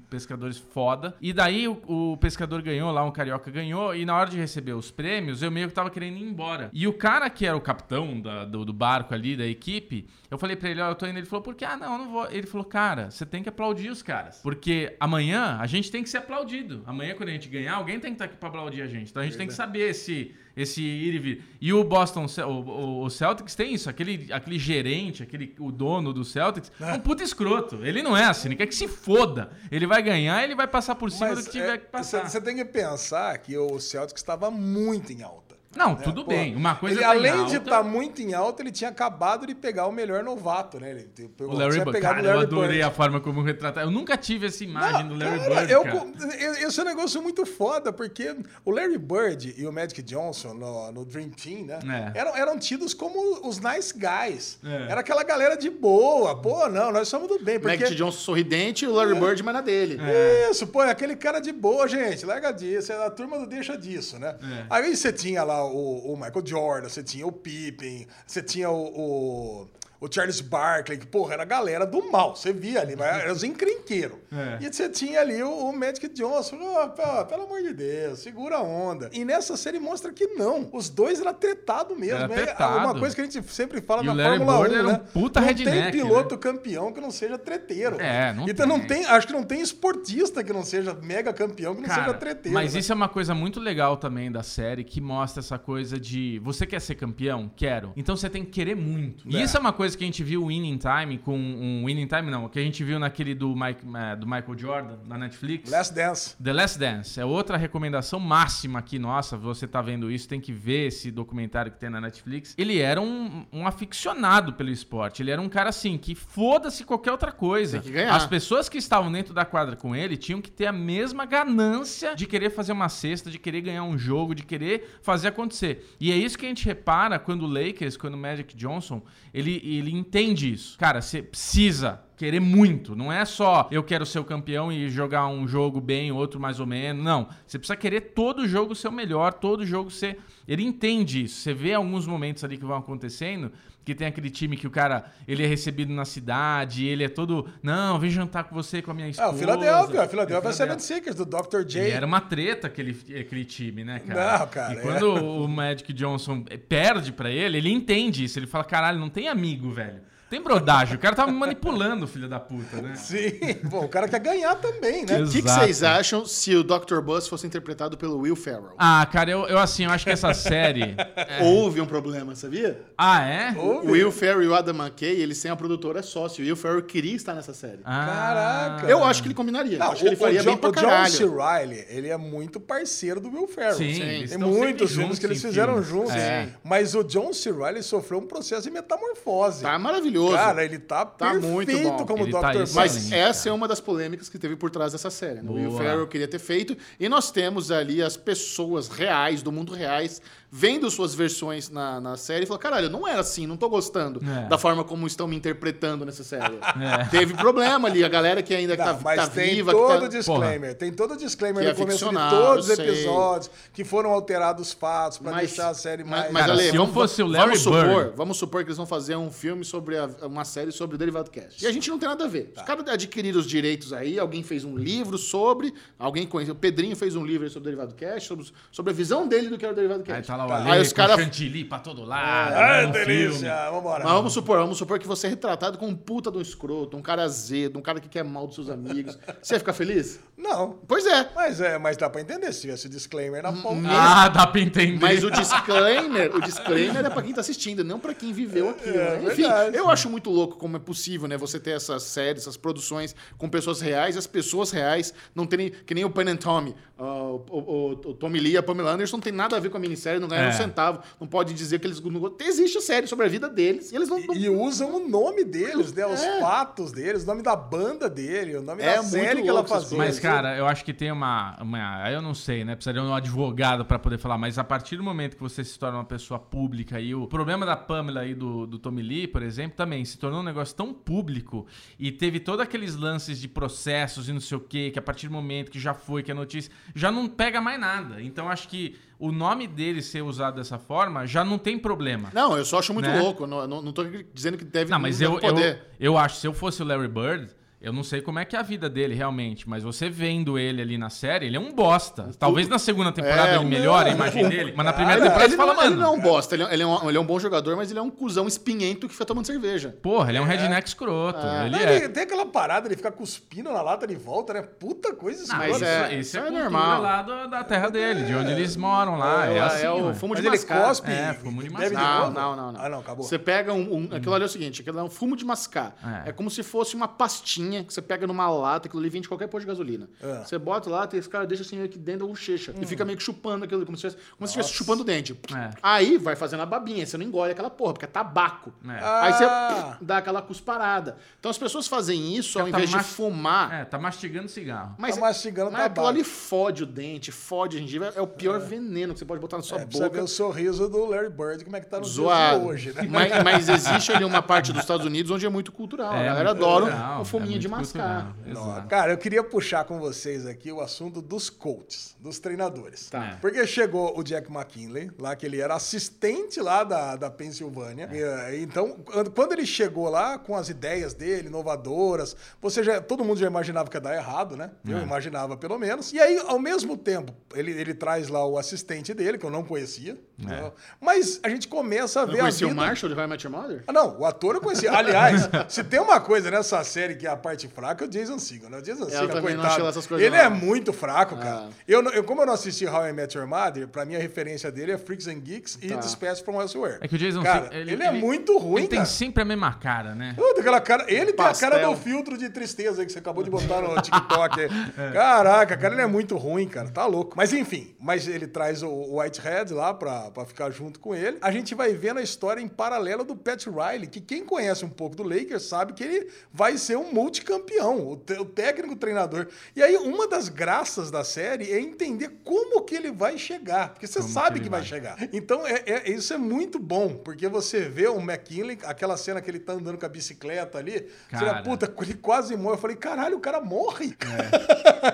pescadores 0.08 0.58
foda. 0.58 1.16
E 1.20 1.32
daí 1.32 1.66
o, 1.68 1.80
o, 1.86 2.16
pescador 2.16 2.62
ganhou 2.62 2.90
lá, 2.90 3.04
um 3.04 3.10
carioca 3.10 3.50
ganhou, 3.50 3.94
e 3.94 4.04
na 4.04 4.16
hora 4.16 4.30
de 4.30 4.36
receber 4.36 4.72
os 4.72 4.90
prêmios, 4.90 5.42
eu 5.42 5.50
meio 5.50 5.68
que 5.68 5.74
tava 5.74 5.90
querendo 5.90 6.18
ir 6.18 6.22
embora. 6.22 6.70
E 6.72 6.86
o 6.86 6.92
cara 6.92 7.28
que 7.30 7.46
era 7.46 7.56
o 7.56 7.60
capitão 7.60 8.20
da, 8.20 8.44
do, 8.44 8.64
do, 8.64 8.72
barco 8.72 9.14
ali, 9.14 9.36
da 9.36 9.46
equipe, 9.46 10.06
eu 10.30 10.38
falei 10.38 10.56
pra 10.56 10.70
ele, 10.70 10.80
ó, 10.80 10.88
oh, 10.88 10.90
eu 10.90 10.94
tô 10.94 11.06
indo. 11.06 11.18
Ele 11.18 11.26
falou, 11.26 11.42
por 11.42 11.54
que? 11.54 11.64
Ah, 11.64 11.76
não, 11.76 11.92
eu 11.92 11.98
não 11.98 12.10
vou. 12.10 12.30
Ele 12.30 12.46
falou, 12.46 12.64
cara, 12.64 13.10
você 13.10 13.24
tem 13.24 13.42
que 13.42 13.48
aplaudir 13.48 13.90
os 13.90 14.02
caras. 14.02 14.40
Porque 14.42 14.96
amanhã 14.98 15.58
a 15.60 15.66
gente 15.66 15.90
tem 15.90 16.02
que 16.02 16.08
ser 16.08 16.18
aplaudido. 16.18 16.82
Amanhã, 16.86 17.14
quando 17.14 17.28
a 17.28 17.32
gente 17.32 17.48
ganhar, 17.48 17.74
alguém 17.74 17.98
tem 17.98 18.10
que 18.10 18.16
estar 18.16 18.26
tá 18.26 18.30
aqui 18.30 18.38
pra 18.38 18.48
aplaudir 18.48 18.82
a 18.82 18.86
gente. 18.86 19.10
Então 19.10 19.22
a 19.22 19.24
gente 19.24 19.36
tem 19.36 19.46
que 19.46 19.54
saber 19.54 19.94
se 19.94 20.34
esse 20.56 20.82
ir 20.82 21.14
e 21.14 21.18
vir. 21.18 21.44
E 21.60 21.72
o 21.72 21.82
Boston, 21.82 22.26
o, 22.46 23.04
o, 23.04 23.10
Celtics 23.10 23.54
tem 23.54 23.74
isso, 23.74 23.90
aquele, 23.90 24.32
aquele 24.32 24.58
gerente, 24.58 25.22
aquele, 25.22 25.54
o 25.58 25.72
dono 25.72 26.12
do 26.12 26.24
Celtics, 26.24 26.70
é 26.80 26.92
um 26.92 27.00
puta 27.00 27.22
escroto. 27.22 27.84
Ele 27.84 28.02
não 28.02 28.16
é 28.16 28.24
assim, 28.24 28.48
ele 28.48 28.56
quer 28.56 28.66
que 28.66 28.74
se 28.74 28.86
foda. 28.86 29.50
Ele 29.70 29.86
vai 29.86 30.02
ganhar, 30.02 30.42
ele 30.44 30.54
vai 30.54 30.66
passar 30.66 30.94
por 30.94 31.10
cima 31.10 31.28
Mas, 31.28 31.38
do 31.38 31.44
que 31.44 31.50
tiver 31.50 31.74
é, 31.74 31.78
que 31.78 31.86
passar. 31.86 32.28
Você 32.28 32.40
tem 32.40 32.56
que 32.56 32.64
pensar 32.64 33.36
que 33.38 33.56
o 33.56 33.80
Celtics 33.80 34.20
estava 34.20 34.50
muito 34.50 35.12
em 35.12 35.22
alta. 35.22 35.43
Não, 35.76 35.94
né? 35.94 36.00
tudo 36.02 36.24
Pô, 36.24 36.30
bem. 36.30 36.54
Uma 36.54 36.74
coisa 36.74 36.96
ele, 36.96 37.04
tá 37.04 37.10
Além 37.10 37.46
de 37.46 37.56
estar 37.56 37.78
tá 37.78 37.82
muito 37.82 38.22
em 38.22 38.34
alta, 38.34 38.62
ele 38.62 38.72
tinha 38.72 38.90
acabado 38.90 39.46
de 39.46 39.54
pegar 39.54 39.86
o 39.86 39.92
melhor 39.92 40.22
novato, 40.22 40.78
né? 40.78 40.90
Ele 40.90 41.28
pegou, 41.28 41.54
o 41.54 41.58
Larry 41.58 41.84
Bird. 41.84 42.00
Cara, 42.00 42.22
Larry 42.22 42.28
eu 42.28 42.40
adorei 42.40 42.68
Bird. 42.78 42.82
a 42.82 42.90
forma 42.90 43.20
como 43.20 43.42
retratar. 43.42 43.84
Eu 43.84 43.90
nunca 43.90 44.16
tive 44.16 44.46
essa 44.46 44.62
imagem 44.64 45.04
Não, 45.04 45.16
do 45.16 45.24
Larry 45.24 45.38
cara, 45.40 45.54
Bird. 45.54 45.72
Eu, 45.72 45.84
cara. 45.84 46.66
Esse 46.66 46.80
é 46.80 46.82
um 46.82 46.86
negócio 46.86 47.22
muito 47.22 47.46
foda, 47.46 47.92
porque 47.92 48.36
o 48.64 48.70
Larry 48.70 48.98
Bird 48.98 49.54
e 49.56 49.66
o 49.66 49.72
Magic 49.72 50.02
Johnson 50.02 50.54
no, 50.54 50.92
no 50.92 51.04
Dream 51.04 51.30
Team, 51.30 51.66
né? 51.66 52.12
É. 52.14 52.18
Eram, 52.18 52.36
eram 52.36 52.58
tidos 52.58 52.94
como 52.94 53.46
os 53.46 53.60
nice 53.60 53.92
guys. 53.92 54.58
É. 54.64 54.90
Era 54.90 55.00
aquela 55.00 55.22
galera 55.22 55.56
de 55.56 55.70
boa. 55.70 56.40
Pô, 56.40 56.68
não, 56.68 56.92
nós 56.92 57.08
somos 57.08 57.28
do 57.28 57.42
bem. 57.42 57.58
Porque... 57.58 57.76
Magic 57.76 57.96
Johnson 57.96 58.18
sorridente 58.18 58.84
e 58.84 58.88
o 58.88 58.92
Larry 58.92 59.16
é. 59.16 59.20
Bird, 59.20 59.42
mas 59.42 59.54
na 59.54 59.60
dele. 59.60 59.98
É. 60.00 60.50
Isso, 60.50 60.66
pô, 60.66 60.82
é 60.82 60.90
aquele 60.90 61.16
cara 61.16 61.40
de 61.40 61.52
boa, 61.52 61.88
gente. 61.88 62.24
Larga 62.24 62.52
disso. 62.52 62.92
A 62.92 63.10
turma 63.10 63.38
não 63.38 63.46
deixa 63.46 63.76
disso, 63.76 64.18
né? 64.18 64.36
É. 64.42 64.66
Aí 64.70 64.94
você 64.94 65.12
tinha 65.12 65.42
lá 65.42 65.63
o, 65.64 66.12
o 66.12 66.16
Michael 66.16 66.46
Jordan, 66.46 66.88
você 66.88 67.02
tinha 67.02 67.26
o 67.26 67.32
Pippen, 67.32 68.06
você 68.26 68.42
tinha 68.42 68.70
o, 68.70 69.62
o 69.62 69.68
o 70.04 70.12
Charles 70.12 70.40
Barkley, 70.40 70.98
que, 70.98 71.06
porra, 71.06 71.34
era 71.34 71.42
a 71.42 71.46
galera 71.46 71.86
do 71.86 72.10
mal. 72.10 72.36
Você 72.36 72.52
via 72.52 72.80
ali, 72.80 72.94
mas 72.94 73.22
era 73.22 73.32
os 73.32 73.42
encrenqueiros. 73.44 74.18
É. 74.30 74.58
E 74.60 74.72
você 74.72 74.88
tinha 74.88 75.20
ali 75.20 75.42
o, 75.42 75.50
o 75.50 75.72
Magic 75.74 76.08
Johnson. 76.08 76.58
Oh, 76.60 77.24
pelo 77.24 77.44
amor 77.44 77.62
de 77.62 77.72
Deus, 77.72 78.18
segura 78.18 78.56
a 78.56 78.62
onda. 78.62 79.08
E 79.12 79.24
nessa 79.24 79.56
série 79.56 79.78
mostra 79.78 80.12
que 80.12 80.26
não. 80.28 80.68
Os 80.72 80.90
dois 80.90 81.20
eram 81.20 81.32
tretados 81.32 81.96
mesmo. 81.96 82.16
Era 82.16 82.32
é 82.32 82.44
tretado. 82.44 82.78
uma 82.78 82.98
coisa 82.98 83.14
que 83.14 83.22
a 83.22 83.24
gente 83.24 83.42
sempre 83.50 83.80
fala 83.80 84.02
e 84.02 84.06
na 84.06 84.14
Fórmula 84.14 84.60
1, 84.60 84.64
era 84.64 84.88
um 84.88 84.98
puta 84.98 85.40
não 85.40 85.46
redneck, 85.46 85.92
tem 85.92 86.02
piloto 86.02 86.34
né? 86.34 86.40
campeão 86.40 86.92
que 86.92 87.00
não 87.00 87.10
seja 87.10 87.38
treteiro. 87.38 87.98
É, 87.98 88.32
não 88.32 88.46
então 88.46 88.68
tem. 88.68 88.78
não 88.78 88.86
tem. 88.86 89.06
Acho 89.06 89.26
que 89.26 89.32
não 89.32 89.42
tem 89.42 89.60
esportista 89.60 90.44
que 90.44 90.52
não 90.52 90.62
seja 90.62 90.94
mega 90.94 91.32
campeão 91.32 91.74
que 91.74 91.80
não 91.80 91.88
Cara, 91.88 92.04
seja 92.04 92.14
treteiro. 92.18 92.54
Mas 92.54 92.74
né? 92.74 92.80
isso 92.80 92.92
é 92.92 92.94
uma 92.94 93.08
coisa 93.08 93.34
muito 93.34 93.58
legal 93.58 93.96
também 93.96 94.30
da 94.30 94.42
série 94.42 94.84
que 94.84 95.00
mostra 95.00 95.40
essa 95.40 95.58
coisa 95.58 95.98
de 95.98 96.38
você 96.40 96.66
quer 96.66 96.80
ser 96.80 96.94
campeão? 96.94 97.50
Quero. 97.56 97.92
Então 97.96 98.16
você 98.16 98.28
tem 98.28 98.44
que 98.44 98.50
querer 98.50 98.74
muito. 98.74 99.26
É. 99.28 99.40
E 99.40 99.42
isso 99.42 99.56
é 99.56 99.60
uma 99.60 99.72
coisa 99.72 99.93
que 99.96 100.04
a 100.04 100.06
gente 100.06 100.22
viu 100.22 100.42
o 100.42 100.46
Winning 100.46 100.78
Time 100.78 101.18
com 101.18 101.36
um 101.36 101.84
Winning 101.84 102.06
Time 102.06 102.30
não, 102.30 102.48
que 102.48 102.58
a 102.58 102.62
gente 102.62 102.82
viu 102.84 102.98
naquele 102.98 103.34
do, 103.34 103.54
Mike, 103.54 103.84
do 104.18 104.26
Michael 104.26 104.58
Jordan 104.58 104.96
na 105.06 105.18
Netflix. 105.18 105.70
Last 105.70 105.94
Dance. 105.94 106.36
The 106.42 106.52
Last 106.52 106.78
Dance. 106.78 107.20
É 107.20 107.24
outra 107.24 107.56
recomendação 107.56 108.18
máxima 108.18 108.78
aqui, 108.78 108.98
nossa, 108.98 109.36
você 109.36 109.66
tá 109.66 109.80
vendo 109.82 110.10
isso, 110.10 110.28
tem 110.28 110.40
que 110.40 110.52
ver 110.52 110.88
esse 110.88 111.10
documentário 111.10 111.70
que 111.72 111.78
tem 111.78 111.90
na 111.90 112.00
Netflix. 112.00 112.54
Ele 112.56 112.78
era 112.78 113.00
um, 113.00 113.44
um 113.52 113.66
aficionado 113.66 114.52
pelo 114.52 114.70
esporte, 114.70 115.22
ele 115.22 115.30
era 115.30 115.40
um 115.40 115.48
cara 115.48 115.70
assim, 115.70 115.98
que 115.98 116.14
foda-se 116.14 116.84
qualquer 116.84 117.12
outra 117.12 117.32
coisa. 117.32 117.80
Tem 117.80 117.92
que 117.92 117.96
ganhar. 117.96 118.14
As 118.14 118.26
pessoas 118.26 118.68
que 118.68 118.78
estavam 118.78 119.10
dentro 119.10 119.34
da 119.34 119.44
quadra 119.44 119.76
com 119.76 119.94
ele 119.94 120.16
tinham 120.16 120.40
que 120.40 120.50
ter 120.50 120.66
a 120.66 120.72
mesma 120.72 121.24
ganância 121.24 122.14
de 122.14 122.26
querer 122.26 122.50
fazer 122.50 122.72
uma 122.72 122.88
cesta, 122.88 123.30
de 123.30 123.38
querer 123.38 123.60
ganhar 123.60 123.84
um 123.84 123.98
jogo, 123.98 124.34
de 124.34 124.42
querer 124.42 124.98
fazer 125.02 125.28
acontecer. 125.28 125.94
E 126.00 126.12
é 126.12 126.16
isso 126.16 126.38
que 126.38 126.46
a 126.46 126.48
gente 126.48 126.64
repara 126.64 127.18
quando 127.18 127.42
o 127.42 127.46
Lakers, 127.46 127.96
quando 127.96 128.14
o 128.14 128.18
Magic 128.18 128.54
Johnson, 128.56 129.02
ele, 129.32 129.60
ele 129.64 129.83
entende 129.92 130.52
isso 130.52 130.64
isso. 130.64 130.78
Cara, 130.78 131.00
você 131.00 131.22
precisa 131.22 132.00
querer 132.16 132.40
muito. 132.40 132.94
Não 132.94 133.12
é 133.12 133.24
só 133.24 133.68
eu 133.70 133.82
quero 133.82 134.06
ser 134.06 134.18
o 134.18 134.24
campeão 134.24 134.72
e 134.72 134.88
jogar 134.88 135.26
um 135.26 135.46
jogo 135.46 135.80
bem, 135.80 136.12
outro 136.12 136.40
mais 136.40 136.60
ou 136.60 136.66
menos. 136.66 137.04
Não. 137.04 137.28
Você 137.46 137.58
precisa 137.58 137.76
querer 137.76 138.00
todo 138.00 138.46
jogo 138.46 138.74
ser 138.74 138.88
o 138.88 138.92
melhor, 138.92 139.34
todo 139.34 139.66
jogo 139.66 139.90
ser. 139.90 140.18
Ele 140.46 140.62
entende 140.62 141.24
isso. 141.24 141.40
Você 141.40 141.54
vê 141.54 141.74
alguns 141.74 142.06
momentos 142.06 142.44
ali 142.44 142.56
que 142.56 142.64
vão 142.64 142.76
acontecendo. 142.76 143.52
Que 143.84 143.94
tem 143.94 144.06
aquele 144.06 144.30
time 144.30 144.56
que 144.56 144.66
o 144.66 144.70
cara, 144.70 145.12
ele 145.28 145.44
é 145.44 145.46
recebido 145.46 145.92
na 145.92 146.06
cidade, 146.06 146.86
ele 146.86 147.04
é 147.04 147.08
todo, 147.08 147.46
não, 147.62 147.98
vem 147.98 148.08
jantar 148.08 148.44
com 148.44 148.54
você, 148.54 148.80
com 148.80 148.90
a 148.90 148.94
minha 148.94 149.10
esposa. 149.10 149.28
É, 149.28 149.34
o 149.34 149.38
Philadelphia, 149.38 150.02
a 150.02 150.08
Philadelphia 150.08 150.48
é 150.48 150.52
76ers, 150.52 151.14
do 151.14 151.26
Dr. 151.26 151.64
J. 151.66 151.88
E 151.88 151.90
era 151.90 152.06
uma 152.06 152.22
treta 152.22 152.68
aquele, 152.68 152.98
aquele 153.20 153.44
time, 153.44 153.84
né, 153.84 153.98
cara? 153.98 154.38
Não, 154.38 154.46
cara. 154.46 154.72
E 154.72 154.80
quando 154.80 155.18
é. 155.18 155.20
o 155.20 155.46
Magic 155.46 155.92
Johnson 155.92 156.42
perde 156.66 157.12
para 157.12 157.30
ele, 157.30 157.58
ele 157.58 157.70
entende 157.70 158.24
isso. 158.24 158.38
Ele 158.38 158.46
fala, 158.46 158.64
caralho, 158.64 158.98
não 158.98 159.10
tem 159.10 159.28
amigo, 159.28 159.70
velho. 159.70 160.00
Tem 160.34 160.42
brodagem. 160.42 160.96
O 160.96 160.98
cara 160.98 161.14
tava 161.14 161.30
me 161.30 161.38
manipulando, 161.38 162.08
filho 162.08 162.28
da 162.28 162.40
puta, 162.40 162.82
né? 162.82 162.96
Sim. 162.96 163.30
Bom, 163.70 163.84
o 163.84 163.88
cara 163.88 164.08
quer 164.08 164.18
ganhar 164.18 164.56
também, 164.56 165.06
né? 165.06 165.22
O 165.22 165.28
que, 165.28 165.40
que, 165.40 165.48
vocês 165.48 165.84
acham 165.84 166.26
se 166.26 166.56
o 166.56 166.64
Dr. 166.64 166.98
Buzz 167.00 167.28
fosse 167.28 167.46
interpretado 167.46 167.96
pelo 167.96 168.18
Will 168.18 168.34
Ferrell? 168.34 168.74
Ah, 168.76 169.06
cara, 169.06 169.30
eu, 169.30 169.46
eu 169.46 169.60
assim, 169.60 169.84
eu 169.84 169.90
acho 169.90 170.04
que 170.04 170.10
essa 170.10 170.34
série... 170.34 170.96
é... 171.14 171.44
Houve 171.44 171.80
um 171.80 171.86
problema, 171.86 172.34
sabia? 172.34 172.82
Ah, 172.98 173.22
é? 173.22 173.52
O 173.52 173.92
Will 173.92 174.10
Ferrell 174.10 174.42
e 174.42 174.48
o 174.48 174.56
Adam 174.56 174.74
McKay, 174.74 175.20
eles 175.20 175.40
têm 175.40 175.52
a 175.52 175.56
produtora 175.56 176.02
sócio. 176.02 176.42
O 176.42 176.46
Will 176.48 176.56
Ferrell 176.56 176.82
queria 176.82 177.14
estar 177.14 177.34
nessa 177.34 177.54
série. 177.54 177.78
Ah, 177.84 178.04
Caraca. 178.04 178.86
Eu 178.88 179.04
acho 179.04 179.22
que 179.22 179.28
ele 179.28 179.36
combinaria. 179.36 179.78
Não, 179.78 179.92
acho 179.92 180.02
que 180.02 180.08
ele 180.08 180.16
faria 180.16 180.42
o 180.42 180.44
bem 180.44 180.56
pra 180.56 180.72
caralho. 180.72 181.14
O 181.14 181.16
John 181.16 181.16
C. 181.16 181.24
Reilly, 181.26 181.84
ele 181.88 182.08
é 182.08 182.16
muito 182.16 182.58
parceiro 182.58 183.20
do 183.20 183.30
Will 183.30 183.46
Ferrell. 183.46 183.76
Sim, 183.76 183.94
Sim. 183.94 184.26
Tem 184.30 184.38
muitos 184.38 184.96
filmes 184.96 185.16
que 185.16 185.26
eles 185.26 185.40
fizeram 185.40 185.80
juntos. 185.80 186.12
É. 186.12 186.48
Mas 186.64 186.96
o 186.96 187.04
John 187.04 187.32
C. 187.32 187.52
Reilly 187.52 187.84
sofreu 187.84 188.18
um 188.18 188.26
processo 188.26 188.62
de 188.62 188.70
metamorfose. 188.72 189.62
Tá 189.62 189.78
maravilhoso. 189.78 190.23
Cara, 190.32 190.64
ele 190.64 190.78
tá 190.78 191.04
tá, 191.04 191.32
tá 191.32 191.34
muito 191.34 191.72
bom. 191.82 192.06
como 192.06 192.24
ele 192.24 192.32
Dr. 192.32 192.40
Tá 192.40 192.52
Mas 192.74 193.10
essa 193.12 193.48
é 193.48 193.52
uma 193.52 193.66
das 193.66 193.80
polêmicas 193.80 194.28
que 194.28 194.38
teve 194.38 194.56
por 194.56 194.70
trás 194.70 194.92
dessa 194.92 195.10
série. 195.10 195.40
Né? 195.40 195.50
O 195.50 195.54
Will 195.54 195.76
Ferrell 195.76 196.06
queria 196.06 196.28
ter 196.28 196.38
feito. 196.38 196.76
E 196.98 197.08
nós 197.08 197.30
temos 197.30 197.70
ali 197.70 198.02
as 198.02 198.16
pessoas 198.16 198.88
reais, 198.88 199.42
do 199.42 199.50
mundo 199.50 199.72
reais, 199.72 200.20
vendo 200.56 200.88
suas 200.88 201.16
versões 201.16 201.68
na, 201.68 202.00
na 202.00 202.16
série 202.16 202.44
e 202.44 202.46
falou: 202.46 202.60
caralho, 202.60 202.88
não 202.88 203.08
era 203.08 203.20
assim, 203.20 203.44
não 203.44 203.56
tô 203.56 203.68
gostando 203.68 204.20
é. 204.24 204.48
da 204.48 204.56
forma 204.56 204.84
como 204.84 205.04
estão 205.04 205.26
me 205.26 205.34
interpretando 205.34 206.06
nessa 206.06 206.22
série. 206.22 206.44
É. 206.84 207.04
Teve 207.04 207.34
problema 207.34 207.88
ali, 207.88 208.04
a 208.04 208.08
galera 208.08 208.42
que 208.42 208.52
ainda 208.52 208.76
não, 208.76 208.84
tá, 208.84 208.98
mas 209.02 209.16
tá 209.16 209.28
tem 209.28 209.54
viva. 209.54 209.72
Todo 209.72 210.02
tá... 210.02 210.08
disclaimer, 210.08 210.74
tem 210.74 210.92
todo 210.92 211.16
disclaimer 211.16 211.62
que 211.62 211.68
no 211.68 211.74
é 211.74 211.74
começo 211.74 212.08
de 212.08 212.30
todos 212.30 212.68
os 212.68 212.78
episódios 212.78 213.50
que 213.72 213.84
foram 213.84 214.10
alterados 214.10 214.72
fatos 214.72 215.18
para 215.18 215.38
deixar 215.38 215.68
a 215.68 215.74
série 215.74 216.04
mais. 216.04 216.24
Mas, 216.24 216.32
mas 216.32 216.50
Ale, 216.50 216.70
se 216.70 216.76
vamos, 216.76 216.92
fosse 216.92 217.22
o 217.22 217.26
Larry 217.26 217.46
vamos 217.46 217.60
supor, 217.60 218.12
vamos 218.16 218.36
supor 218.36 218.62
que 218.64 218.68
eles 218.68 218.76
vão 218.76 218.86
fazer 218.86 219.16
um 219.16 219.30
filme 219.30 219.64
sobre 219.64 219.96
a, 219.96 220.10
uma 220.22 220.44
série 220.44 220.72
sobre 220.72 220.96
o 220.96 220.98
Derivado 220.98 221.30
Cast. 221.30 221.62
E 221.62 221.66
a 221.66 221.72
gente 221.72 221.88
não 221.90 221.98
tem 221.98 222.08
nada 222.08 222.24
a 222.24 222.28
ver. 222.28 222.52
Tá. 222.52 222.62
Os 222.62 222.66
caras 222.66 222.88
adquiriram 222.88 223.38
os 223.38 223.46
direitos 223.46 223.92
aí, 223.92 224.18
alguém 224.18 224.42
fez 224.42 224.64
um 224.64 224.76
livro 224.76 225.18
sobre, 225.18 225.72
alguém 225.98 226.26
conheceu. 226.26 226.54
O 226.54 226.58
Pedrinho 226.58 226.96
fez 226.96 227.16
um 227.16 227.24
livro 227.24 227.48
sobre 227.48 227.60
o 227.60 227.64
Derivado 227.64 227.94
Cast, 227.94 228.28
sobre, 228.28 228.46
sobre 228.70 228.92
a 228.92 228.94
visão 228.94 229.26
dele 229.26 229.48
do 229.48 229.58
que 229.58 229.64
era 229.64 229.72
o 229.72 229.76
Derivado 229.76 230.02
Cast. 230.02 230.20
Aí, 230.20 230.26
tá 230.26 230.36
lá 230.36 230.46
o 230.46 230.52
Ale, 230.52 230.70
aí 230.70 230.80
os 230.80 230.92
caras 230.92 231.18
chantilly 231.18 231.64
pra 231.64 231.78
todo 231.78 232.04
lado. 232.04 232.54
É, 232.54 232.86
um 232.86 232.90
delícia. 232.90 233.70
Vambora. 233.70 234.04
Mas 234.04 234.12
vamos 234.12 234.32
supor, 234.32 234.58
vamos 234.58 234.78
supor 234.78 234.98
que 234.98 235.06
você 235.06 235.26
é 235.26 235.30
retratado 235.30 235.78
como 235.78 235.90
um 235.90 235.96
puta 235.96 236.30
do 236.30 236.40
escroto, 236.40 236.96
um 236.96 237.02
cara 237.02 237.22
azedo, 237.22 237.78
um 237.78 237.82
cara 237.82 238.00
que 238.00 238.08
quer 238.08 238.24
mal 238.24 238.46
dos 238.46 238.54
seus 238.54 238.68
amigos. 238.68 239.18
Você 239.42 239.54
ia 239.54 239.58
ficar 239.58 239.72
feliz? 239.72 240.20
Não. 240.36 240.78
Pois 240.86 241.06
é. 241.06 241.30
Mas, 241.34 241.60
é, 241.60 241.78
mas 241.78 241.96
dá 241.96 242.10
pra 242.10 242.20
entender 242.20 242.52
se 242.52 242.62
tivesse 242.62 242.88
disclaimer 242.88 243.42
na 243.42 243.52
ponta. 243.52 243.88
Ah, 243.88 244.28
dá 244.28 244.46
pra 244.46 244.60
entender. 244.60 244.98
Mas 245.00 245.24
o 245.24 245.30
disclaimer, 245.30 246.34
o 246.34 246.40
disclaimer 246.40 247.04
é 247.04 247.10
pra 247.10 247.22
quem 247.22 247.32
tá 247.32 247.40
assistindo, 247.40 247.84
não 247.84 247.98
pra 247.98 248.14
quem 248.14 248.32
viveu 248.32 248.70
aquilo. 248.70 248.96
É, 248.96 249.18
né? 249.18 249.32
Enfim, 249.32 249.44
eu 249.72 249.88
acho 249.94 250.10
muito 250.10 250.30
louco 250.30 250.56
como 250.58 250.76
é 250.76 250.80
possível, 250.80 251.26
né? 251.26 251.36
Você 251.36 251.58
ter 251.58 251.70
essas 251.70 252.02
séries, 252.02 252.42
essas 252.42 252.56
produções 252.56 253.14
com 253.38 253.48
pessoas 253.48 253.80
reais, 253.80 254.16
e 254.16 254.18
as 254.18 254.26
pessoas 254.26 254.70
reais 254.70 255.14
não 255.34 255.46
terem. 255.46 255.70
Que 255.70 255.94
nem 255.94 256.04
o 256.04 256.10
Pen 256.10 256.28
and 256.28 256.36
Tommy. 256.36 256.74
ah, 256.98 257.02
o, 257.04 257.44
o, 257.50 257.90
o- 258.10 258.14
Tommy 258.14 258.38
Lee 258.38 258.52
e 258.52 258.56
a 258.56 258.62
Pamela 258.62 258.92
Anderson 258.92 259.16
não 259.16 259.22
tem 259.22 259.32
nada 259.32 259.56
a 259.56 259.60
ver 259.60 259.68
com 259.70 259.76
a 259.76 259.80
minissérie, 259.80 260.20
não 260.20 260.28
ganharam 260.28 260.50
É. 260.50 260.54
um 260.54 260.56
centavo. 260.56 261.00
Não 261.20 261.26
pode 261.26 261.54
dizer 261.54 261.78
que 261.80 261.86
eles. 261.86 262.00
Não, 262.00 262.34
existe 262.40 262.78
a 262.78 262.80
série 262.80 263.06
sobre 263.06 263.26
a 263.26 263.28
vida 263.28 263.48
deles. 263.48 263.90
E 263.92 263.96
eles 263.96 264.08
não. 264.08 264.20
não- 264.20 264.34
E 264.34 264.48
usam 264.48 264.94
o 264.96 265.08
nome 265.08 265.44
deles, 265.44 265.92
né? 265.92 266.06
Os 266.06 266.20
É. 266.22 266.40
fatos 266.40 266.92
deles, 266.92 267.22
o 267.22 267.26
nome 267.26 267.42
da 267.42 267.56
banda 267.56 268.08
dele, 268.08 268.56
o 268.56 268.62
nome 268.62 268.82
É 268.82 268.96
da 268.96 269.02
muito 269.02 269.10
série 269.10 269.42
que 269.42 269.48
ela 269.48 269.64
fazia. 269.64 269.96
Mas, 269.98 270.18
cara, 270.18 270.56
eu 270.56 270.66
acho 270.66 270.84
que 270.84 270.92
tem 270.92 271.10
uma. 271.10 271.56
uma 271.60 272.02
aí 272.02 272.14
eu 272.14 272.22
não 272.22 272.34
sei, 272.34 272.64
né? 272.64 272.74
Precisaria 272.74 273.00
de 273.02 273.06
um 273.08 273.14
advogado 273.14 273.84
pra 273.84 273.98
poder 273.98 274.18
falar, 274.18 274.38
mas 274.38 274.58
a 274.58 274.64
partir 274.64 274.96
do 274.96 275.02
momento 275.02 275.36
que 275.36 275.42
você 275.42 275.64
se 275.64 275.78
torna 275.78 275.98
uma 275.98 276.04
pessoa 276.04 276.38
pública 276.38 277.00
e 277.00 277.14
o 277.14 277.26
problema 277.26 277.64
da 277.66 277.76
Pamela 277.76 278.24
e 278.26 278.34
do, 278.34 278.66
do 278.66 278.78
Tommy 278.78 279.02
Lee, 279.02 279.26
por 279.26 279.42
exemplo, 279.42 279.76
também 279.84 280.04
se 280.04 280.16
tornou 280.18 280.40
um 280.40 280.42
negócio 280.42 280.74
tão 280.74 280.92
público 280.94 281.66
e 281.98 282.10
teve 282.10 282.40
todos 282.40 282.60
aqueles 282.60 282.96
lances 282.96 283.38
de 283.38 283.46
processos 283.46 284.28
e 284.28 284.32
não 284.32 284.40
sei 284.40 284.56
o 284.56 284.60
quê, 284.60 284.90
que 284.90 284.98
a 284.98 285.02
partir 285.02 285.28
do 285.28 285.32
momento 285.34 285.70
que 285.70 285.78
já 285.78 285.92
foi, 285.92 286.22
que 286.22 286.32
a 286.32 286.34
notícia, 286.34 286.72
já 286.94 287.12
não 287.12 287.28
pega 287.28 287.60
mais 287.60 287.78
nada. 287.78 288.22
Então 288.22 288.48
acho 288.48 288.66
que 288.68 288.96
o 289.18 289.30
nome 289.30 289.66
dele 289.66 290.00
ser 290.00 290.22
usado 290.22 290.56
dessa 290.56 290.78
forma 290.78 291.26
já 291.26 291.44
não 291.44 291.58
tem 291.58 291.78
problema. 291.78 292.30
Não, 292.32 292.56
eu 292.56 292.64
só 292.64 292.78
acho 292.78 292.94
muito 292.94 293.08
Né? 293.08 293.20
louco. 293.20 293.46
Não, 293.46 293.66
não, 293.68 293.82
não 293.82 293.92
tô 293.92 294.04
dizendo 294.32 294.56
que 294.56 294.64
deve 294.64 294.90
Não, 294.90 294.98
mas 294.98 295.18
deve 295.18 295.34
eu, 295.34 295.40
eu, 295.40 295.78
eu 296.00 296.18
acho, 296.18 296.36
se 296.36 296.46
eu 296.46 296.54
fosse 296.54 296.82
o 296.82 296.86
Larry 296.86 297.08
Bird, 297.08 297.50
eu 297.84 297.92
não 297.92 298.02
sei 298.02 298.20
como 298.22 298.38
é 298.38 298.44
que 298.44 298.56
é 298.56 298.58
a 298.58 298.62
vida 298.62 298.88
dele 298.88 299.14
realmente, 299.14 299.68
mas 299.68 299.82
você 299.82 300.08
vendo 300.08 300.58
ele 300.58 300.80
ali 300.82 300.96
na 300.98 301.10
série, 301.10 301.46
ele 301.46 301.56
é 301.56 301.60
um 301.60 301.72
bosta. 301.72 302.30
Talvez 302.38 302.68
na 302.68 302.78
segunda 302.78 303.12
temporada 303.12 303.48
É, 303.50 303.54
ele 303.56 303.64
um- 303.64 303.68
melhore 303.68 304.10
a 304.10 304.12
imagem 304.12 304.48
dele, 304.48 304.72
mas 304.76 304.86
na 304.86 304.92
primeira 304.92 305.20
Ele, 305.20 305.28
temporada 305.28 305.50
ele 305.50 305.56
fala, 305.56 305.74
não, 305.74 305.82
ele 305.82 305.90
mano, 305.90 306.02
não 306.02 306.14
é 306.14 306.16
um 306.16 306.20
bosta, 306.20 306.54
ele 306.54 306.62
é, 306.64 306.72
ele 306.72 306.82
é 306.82 306.86
um, 306.86 307.08
ele 307.08 307.18
é 307.18 307.20
um 307.20 307.24
bom 307.26 307.38
jogador, 307.38 307.76
mas 307.76 307.90
ele 307.90 307.98
é 307.98 308.02
um 308.02 308.10
cuzão 308.10 308.46
espinhento 308.48 309.06
que 309.06 309.12
fica 309.12 309.24
tomando 309.24 309.46
cerveja. 309.46 309.94
porra, 310.02 310.30
ele 310.30 310.38
é 310.38 310.40
um 310.40 310.44
redneck 310.44 310.86
escroto. 310.88 311.38
Ah. 311.42 311.66
Ele 311.66 311.70
Não, 311.76 311.78
é. 311.78 311.96
ele 311.96 312.08
tem 312.08 312.22
aquela 312.22 312.46
parada 312.46 312.88
de 312.88 312.96
ficar 312.96 313.12
cuspindo 313.12 313.70
na 313.72 313.82
lata 313.82 314.06
de 314.06 314.14
volta, 314.16 314.54
né? 314.54 314.62
Puta 314.62 315.14
coisa 315.14 315.38
Não, 315.40 315.64
escrota. 315.64 315.68
mas 315.68 315.76
isso, 315.76 315.84
é- 315.84 316.14
isso 316.18 316.38
é, 316.38 316.40
isso 316.40 316.48
é 316.48 316.50
normal. 316.50 317.02
lá 317.02 317.22
do- 317.22 317.48
da 317.50 317.64
terra 317.64 317.88
dele, 317.90 318.24
de 318.24 318.34
onde 318.34 318.50
eles 318.52 318.76
moram 318.76 319.16
lá. 319.18 319.46
É, 319.46 319.56
É, 319.56 319.60
assim, 319.60 319.86
é 319.86 319.90
o 319.90 320.14
fumo 320.14 320.32
Mas 320.34 320.40
de 320.42 320.46
ele 320.48 320.56
mascar. 320.56 320.84
cospe 320.88 321.10
É, 321.10 321.34
fumo 321.34 321.62
de 321.62 321.68
de 321.68 321.74
Não, 321.94 322.30
não, 322.30 322.56
não, 322.56 322.72
não. 322.72 322.80
Ah, 322.80 322.88
não, 322.88 322.98
acabou. 323.00 323.24
Você 323.24 323.38
pega 323.38 323.72
um, 323.72 323.94
um- 323.94 324.08
Aquilo 324.14 324.34
ali 324.34 324.42
é 324.44 324.46
o 324.46 324.48
seguinte: 324.48 324.80
aquilo 324.80 324.98
é 324.98 325.02
um 325.02 325.10
fumo 325.10 325.36
de 325.36 325.44
mascar. 325.44 325.94
É. 326.24 326.30
É. 326.30 326.32
como 326.32 326.50
se 326.50 326.62
fosse 326.62 326.94
uma 326.96 327.06
pastinha 327.08 327.73
que 327.82 327.92
você 327.92 328.02
pega 328.02 328.26
numa 328.26 328.48
lata, 328.48 328.86
aquilo 328.86 329.00
ali 329.00 329.08
vem 329.10 329.20
de 329.20 329.28
qualquer 329.28 329.48
posto 329.48 329.62
de 329.62 329.68
gasolina. 329.68 330.08
É. 330.22 330.44
Você 330.44 330.58
bota 330.58 330.88
lá, 330.90 331.06
tem 331.06 331.18
esse 331.18 331.28
cara 331.28 331.46
deixa 331.46 331.62
assim 331.62 331.76
meio 331.76 331.88
que 331.88 331.98
dentro 331.98 332.20
da 332.20 332.26
bochecha. 332.26 332.74
E 332.80 332.86
fica 332.86 333.04
meio 333.04 333.16
que 333.18 333.24
chupando 333.24 333.64
aquilo, 333.64 333.84
como 333.84 333.96
se 333.96 334.06
estivesse 334.06 334.30
como 334.36 334.46
se 334.46 334.52
estivesse 334.52 334.72
chupando 334.74 335.02
o 335.02 335.04
dente. 335.04 335.32
É. 335.54 335.70
Aí 335.82 336.18
vai 336.18 336.36
fazendo 336.36 336.60
a 336.62 336.66
babinha, 336.66 337.04
você 337.06 337.16
não 337.16 337.24
engole 337.24 337.50
aquela 337.52 337.70
porra, 337.70 337.94
porque 337.94 338.04
é 338.04 338.08
tabaco. 338.08 338.72
É. 338.86 339.00
Aí 339.02 339.32
você 339.32 339.44
Ah. 339.44 339.96
dá 340.00 340.18
aquela 340.18 340.42
cusparada. 340.42 341.16
Então 341.40 341.50
as 341.50 341.58
pessoas 341.58 341.86
fazem 341.88 342.36
isso 342.36 342.58
ao 342.58 342.64
Tá 342.66 342.70
invés 342.70 342.90
de 342.90 342.98
fumar. 343.02 343.72
É, 343.72 343.84
tá 343.84 343.98
mastigando 343.98 344.48
cigarro. 344.48 344.94
Mas, 344.98 345.14
Tá 345.14 345.20
mastigando 345.20 345.70
mas 345.70 345.80
aquilo 345.82 345.94
tabaco. 345.94 346.08
ali 346.14 346.24
fode 346.24 346.82
o 346.82 346.86
dente, 346.86 347.32
fode 347.32 347.76
a 347.76 347.80
gengiva. 347.80 348.12
É 348.14 348.20
o 348.20 348.26
pior 348.26 348.60
veneno 348.60 349.12
que 349.12 349.18
você 349.18 349.24
pode 349.24 349.40
botar 349.40 349.56
na 349.56 349.62
sua 349.62 349.78
É, 349.80 349.84
ver 349.84 349.86
boca. 349.86 350.22
o 350.22 350.28
sorriso 350.28 350.88
do 350.88 351.04
Larry 351.06 351.30
Bird, 351.30 351.64
como 351.64 351.76
é 351.76 351.80
que 351.80 351.86
tá 351.86 351.98
no 351.98 352.04
Zoado. 352.04 352.64
hoje, 352.66 352.92
né? 352.92 353.06
Mas, 353.08 353.42
mas 353.42 353.68
existe 353.68 354.12
ali 354.12 354.24
uma 354.24 354.42
parte 354.42 354.72
dos 354.72 354.80
Estados 354.82 355.06
Unidos 355.06 355.30
onde 355.30 355.46
é 355.46 355.48
muito 355.48 355.72
cultural. 355.72 356.12
a 356.12 356.16
É, 356.18 356.24
galera 356.26 356.54
muito 356.54 356.64
adora 356.64 357.20
o 357.20 357.24
fuminho 357.24 357.56
é 357.56 357.58
de 357.68 357.68
mascar. 357.68 358.34
Não. 358.46 358.86
Cara, 358.88 359.12
eu 359.12 359.18
queria 359.18 359.42
puxar 359.42 359.84
com 359.84 359.98
vocês 359.98 360.46
aqui 360.46 360.70
o 360.72 360.80
assunto 360.80 361.20
dos 361.22 361.48
coaches, 361.50 362.14
dos 362.20 362.38
treinadores. 362.38 363.08
Tá. 363.10 363.38
Porque 363.40 363.66
chegou 363.66 364.18
o 364.18 364.22
Jack 364.22 364.50
McKinley, 364.52 365.10
lá 365.18 365.34
que 365.34 365.46
ele 365.46 365.60
era 365.60 365.74
assistente 365.74 366.60
lá 366.60 366.84
da, 366.84 367.16
da 367.16 367.30
Pensilvânia. 367.30 368.08
E, 368.12 368.20
eh, 368.22 368.60
então, 368.62 368.96
quando- 369.32 369.52
ele 369.52 369.66
chegou 369.66 370.08
lá 370.08 370.38
com 370.38 370.56
as 370.56 370.68
ideias 370.68 371.14
dele, 371.14 371.48
inovadoras, 371.48 372.36
você 372.60 372.82
já, 372.82 373.00
todo 373.00 373.24
mundo 373.24 373.38
já 373.38 373.46
imaginava 373.46 373.88
que 373.88 373.96
ia 373.96 374.00
dar 374.00 374.14
errado, 374.14 374.56
né? 374.56 374.70
Eu 374.86 374.98
imaginava 374.98 375.56
pelo 375.56 375.78
menos. 375.78 376.12
E 376.12 376.20
aí, 376.20 376.38
ao 376.46 376.58
mesmo 376.58 376.96
tempo, 376.96 377.32
ele, 377.54 377.70
ele 377.70 377.94
traz 377.94 378.28
lá 378.28 378.44
o 378.46 378.58
assistente 378.58 379.14
dele, 379.14 379.38
que 379.38 379.44
eu 379.46 379.50
não 379.50 379.62
conhecia. 379.64 380.18
né? 380.38 380.72
Mas 381.00 381.38
a 381.42 381.48
gente 381.48 381.68
começa 381.68 382.22
a 382.22 382.24
ver 382.24 382.38
a 382.38 382.40
conhecia 382.40 382.66
o. 382.68 382.74
Marshall 382.74 383.12
de 383.12 383.18
How 383.18 383.24
I 383.24 383.28
Met 383.28 383.46
Your 383.46 383.56
Mother? 383.56 383.84
Ah, 383.86 383.92
não, 383.92 384.18
o 384.18 384.24
ator 384.26 384.56
eu 384.56 384.60
conhecia. 384.60 384.92
Aliás, 384.92 385.48
se 385.68 385.84
tem 385.84 386.00
uma 386.00 386.20
coisa 386.20 386.50
nessa 386.50 386.82
série 386.82 387.14
que 387.14 387.26
é 387.26 387.30
a 387.30 387.36
parte 387.44 387.68
fraca, 387.68 388.04
é 388.04 388.08
o 388.08 388.10
Jason 388.10 388.38
Segel, 388.38 388.70
né? 388.70 388.78
O 388.78 388.82
Jason 388.82 389.04
Segel, 389.04 389.40
coitado. 389.42 389.66
achei 389.66 389.82
lá 389.82 389.88
essas 389.90 390.06
coisas, 390.06 390.26
ele 390.26 390.36
não. 390.36 390.44
é 390.44 390.48
muito 390.48 390.92
fraco, 390.92 391.36
cara. 391.36 391.68
Ah. 391.68 391.70
Eu, 391.86 392.02
eu, 392.10 392.24
como 392.24 392.40
eu 392.40 392.46
não 392.46 392.54
assisti 392.54 392.86
How 392.86 393.06
I 393.08 393.12
Met 393.12 393.36
Your 393.36 393.46
Mother, 393.46 393.86
pra 393.86 394.04
mim 394.06 394.16
a 394.16 394.18
referência 394.18 394.72
dele 394.72 394.92
é 394.92 394.98
Freaks 394.98 395.26
and 395.28 395.40
Geeks 395.40 395.78
e 395.82 395.88
Tá. 395.88 395.96
Dispatch 395.96 396.42
from 396.42 396.60
Elsewhere. 396.60 396.98
É 397.02 397.06
que 397.08 397.16
o 397.16 397.18
Jason 397.18 397.42
cara, 397.42 397.68
Segel, 397.68 397.80
ele, 397.80 398.02
é 398.02 398.10
muito 398.10 398.56
ruim, 398.56 398.82
Ele 398.82 398.88
tem 398.88 398.98
cara. 399.00 399.08
sempre 399.10 399.42
a 399.42 399.44
mesma 399.44 399.74
cara, 399.74 400.14
né? 400.14 400.32
Puta, 400.36 400.60
aquela 400.60 400.80
cara, 400.80 401.04
ele 401.06 401.32
tem 401.32 401.44
a 401.44 401.52
cara 401.52 401.76
Pastel. 401.76 401.90
do 401.94 401.96
filtro 402.00 402.38
de 402.38 402.48
tristeza 402.48 403.02
aí 403.02 403.06
que 403.06 403.12
você 403.12 403.18
acabou 403.18 403.44
de 403.44 403.50
botar 403.50 403.82
no 403.82 403.94
TikTok. 404.00 404.60
aí. 404.62 404.68
Caraca, 405.12 405.76
cara, 405.76 405.94
ele 405.94 406.02
é 406.02 406.06
muito 406.06 406.36
ruim, 406.36 406.66
cara. 406.66 406.88
Tá 406.88 407.04
louco. 407.06 407.34
Mas 407.36 407.52
enfim, 407.52 407.94
mas 408.00 408.26
ele 408.26 408.46
traz 408.46 408.82
o 408.82 408.94
o 408.94 409.18
Whitehead 409.20 409.72
lá 409.74 409.92
pra, 409.92 410.30
pra 410.30 410.44
ficar 410.44 410.70
junto 410.70 410.98
com 411.00 411.14
ele. 411.14 411.36
A 411.42 411.50
gente 411.50 411.74
vai 411.74 411.92
vendo 411.94 412.18
a 412.18 412.22
história 412.22 412.60
em 412.60 412.68
paralelo 412.68 413.24
do 413.24 413.34
Pat 413.36 413.66
Riley, 413.66 414.06
que 414.06 414.20
quem 414.20 414.44
conhece 414.44 414.84
um 414.84 414.88
pouco 414.88 415.16
do 415.16 415.22
Lakers 415.22 415.64
sabe 415.64 415.92
que 415.92 416.04
ele 416.04 416.30
vai 416.52 416.78
ser 416.78 416.96
um 416.96 417.12
multicampeão, 417.34 417.98
o, 417.98 418.12
o 418.12 418.44
técnico 418.44 418.94
o 418.94 418.96
treinador. 418.96 419.46
E 419.74 419.82
aí, 419.82 419.96
uma 419.96 420.28
das 420.28 420.48
graças 420.48 421.10
da 421.10 421.24
série 421.24 421.72
é 421.72 421.80
entender 421.80 422.30
como 422.44 422.82
que 422.82 422.94
ele 422.94 423.10
vai 423.10 423.36
chegar. 423.36 423.90
Porque 423.90 424.06
você 424.06 424.20
Como 424.20 424.32
sabe 424.32 424.58
que 424.58 424.64
que, 424.64 424.70
vai 424.70 424.80
vai. 424.80 424.88
chegar. 424.88 425.16
Então, 425.32 425.66
é, 425.66 425.82
é- 425.86 426.10
isso 426.10 426.32
é 426.32 426.38
muito 426.38 426.78
bom, 426.78 427.16
porque 427.16 427.48
você 427.48 427.80
vê 427.80 428.06
o 428.06 428.18
McKinley, 428.20 428.78
aquela 428.84 429.16
cena 429.16 429.40
que 429.40 429.50
ele 429.50 429.58
tá 429.58 429.72
andando 429.72 429.98
com 429.98 430.06
a 430.06 430.08
bicicleta 430.08 430.78
ali, 430.78 430.92
você 430.92 431.04
Cara. 431.30 431.46
fala, 431.46 431.62
puta, 431.62 431.92
ele 432.02 432.14
quase 432.14 432.56
morre. 432.56 432.76
Eu 432.76 432.80
falei, 432.80 432.96
caralho, 432.96 433.36
o 433.36 433.40
cara 433.40 433.60
morre. 433.60 434.16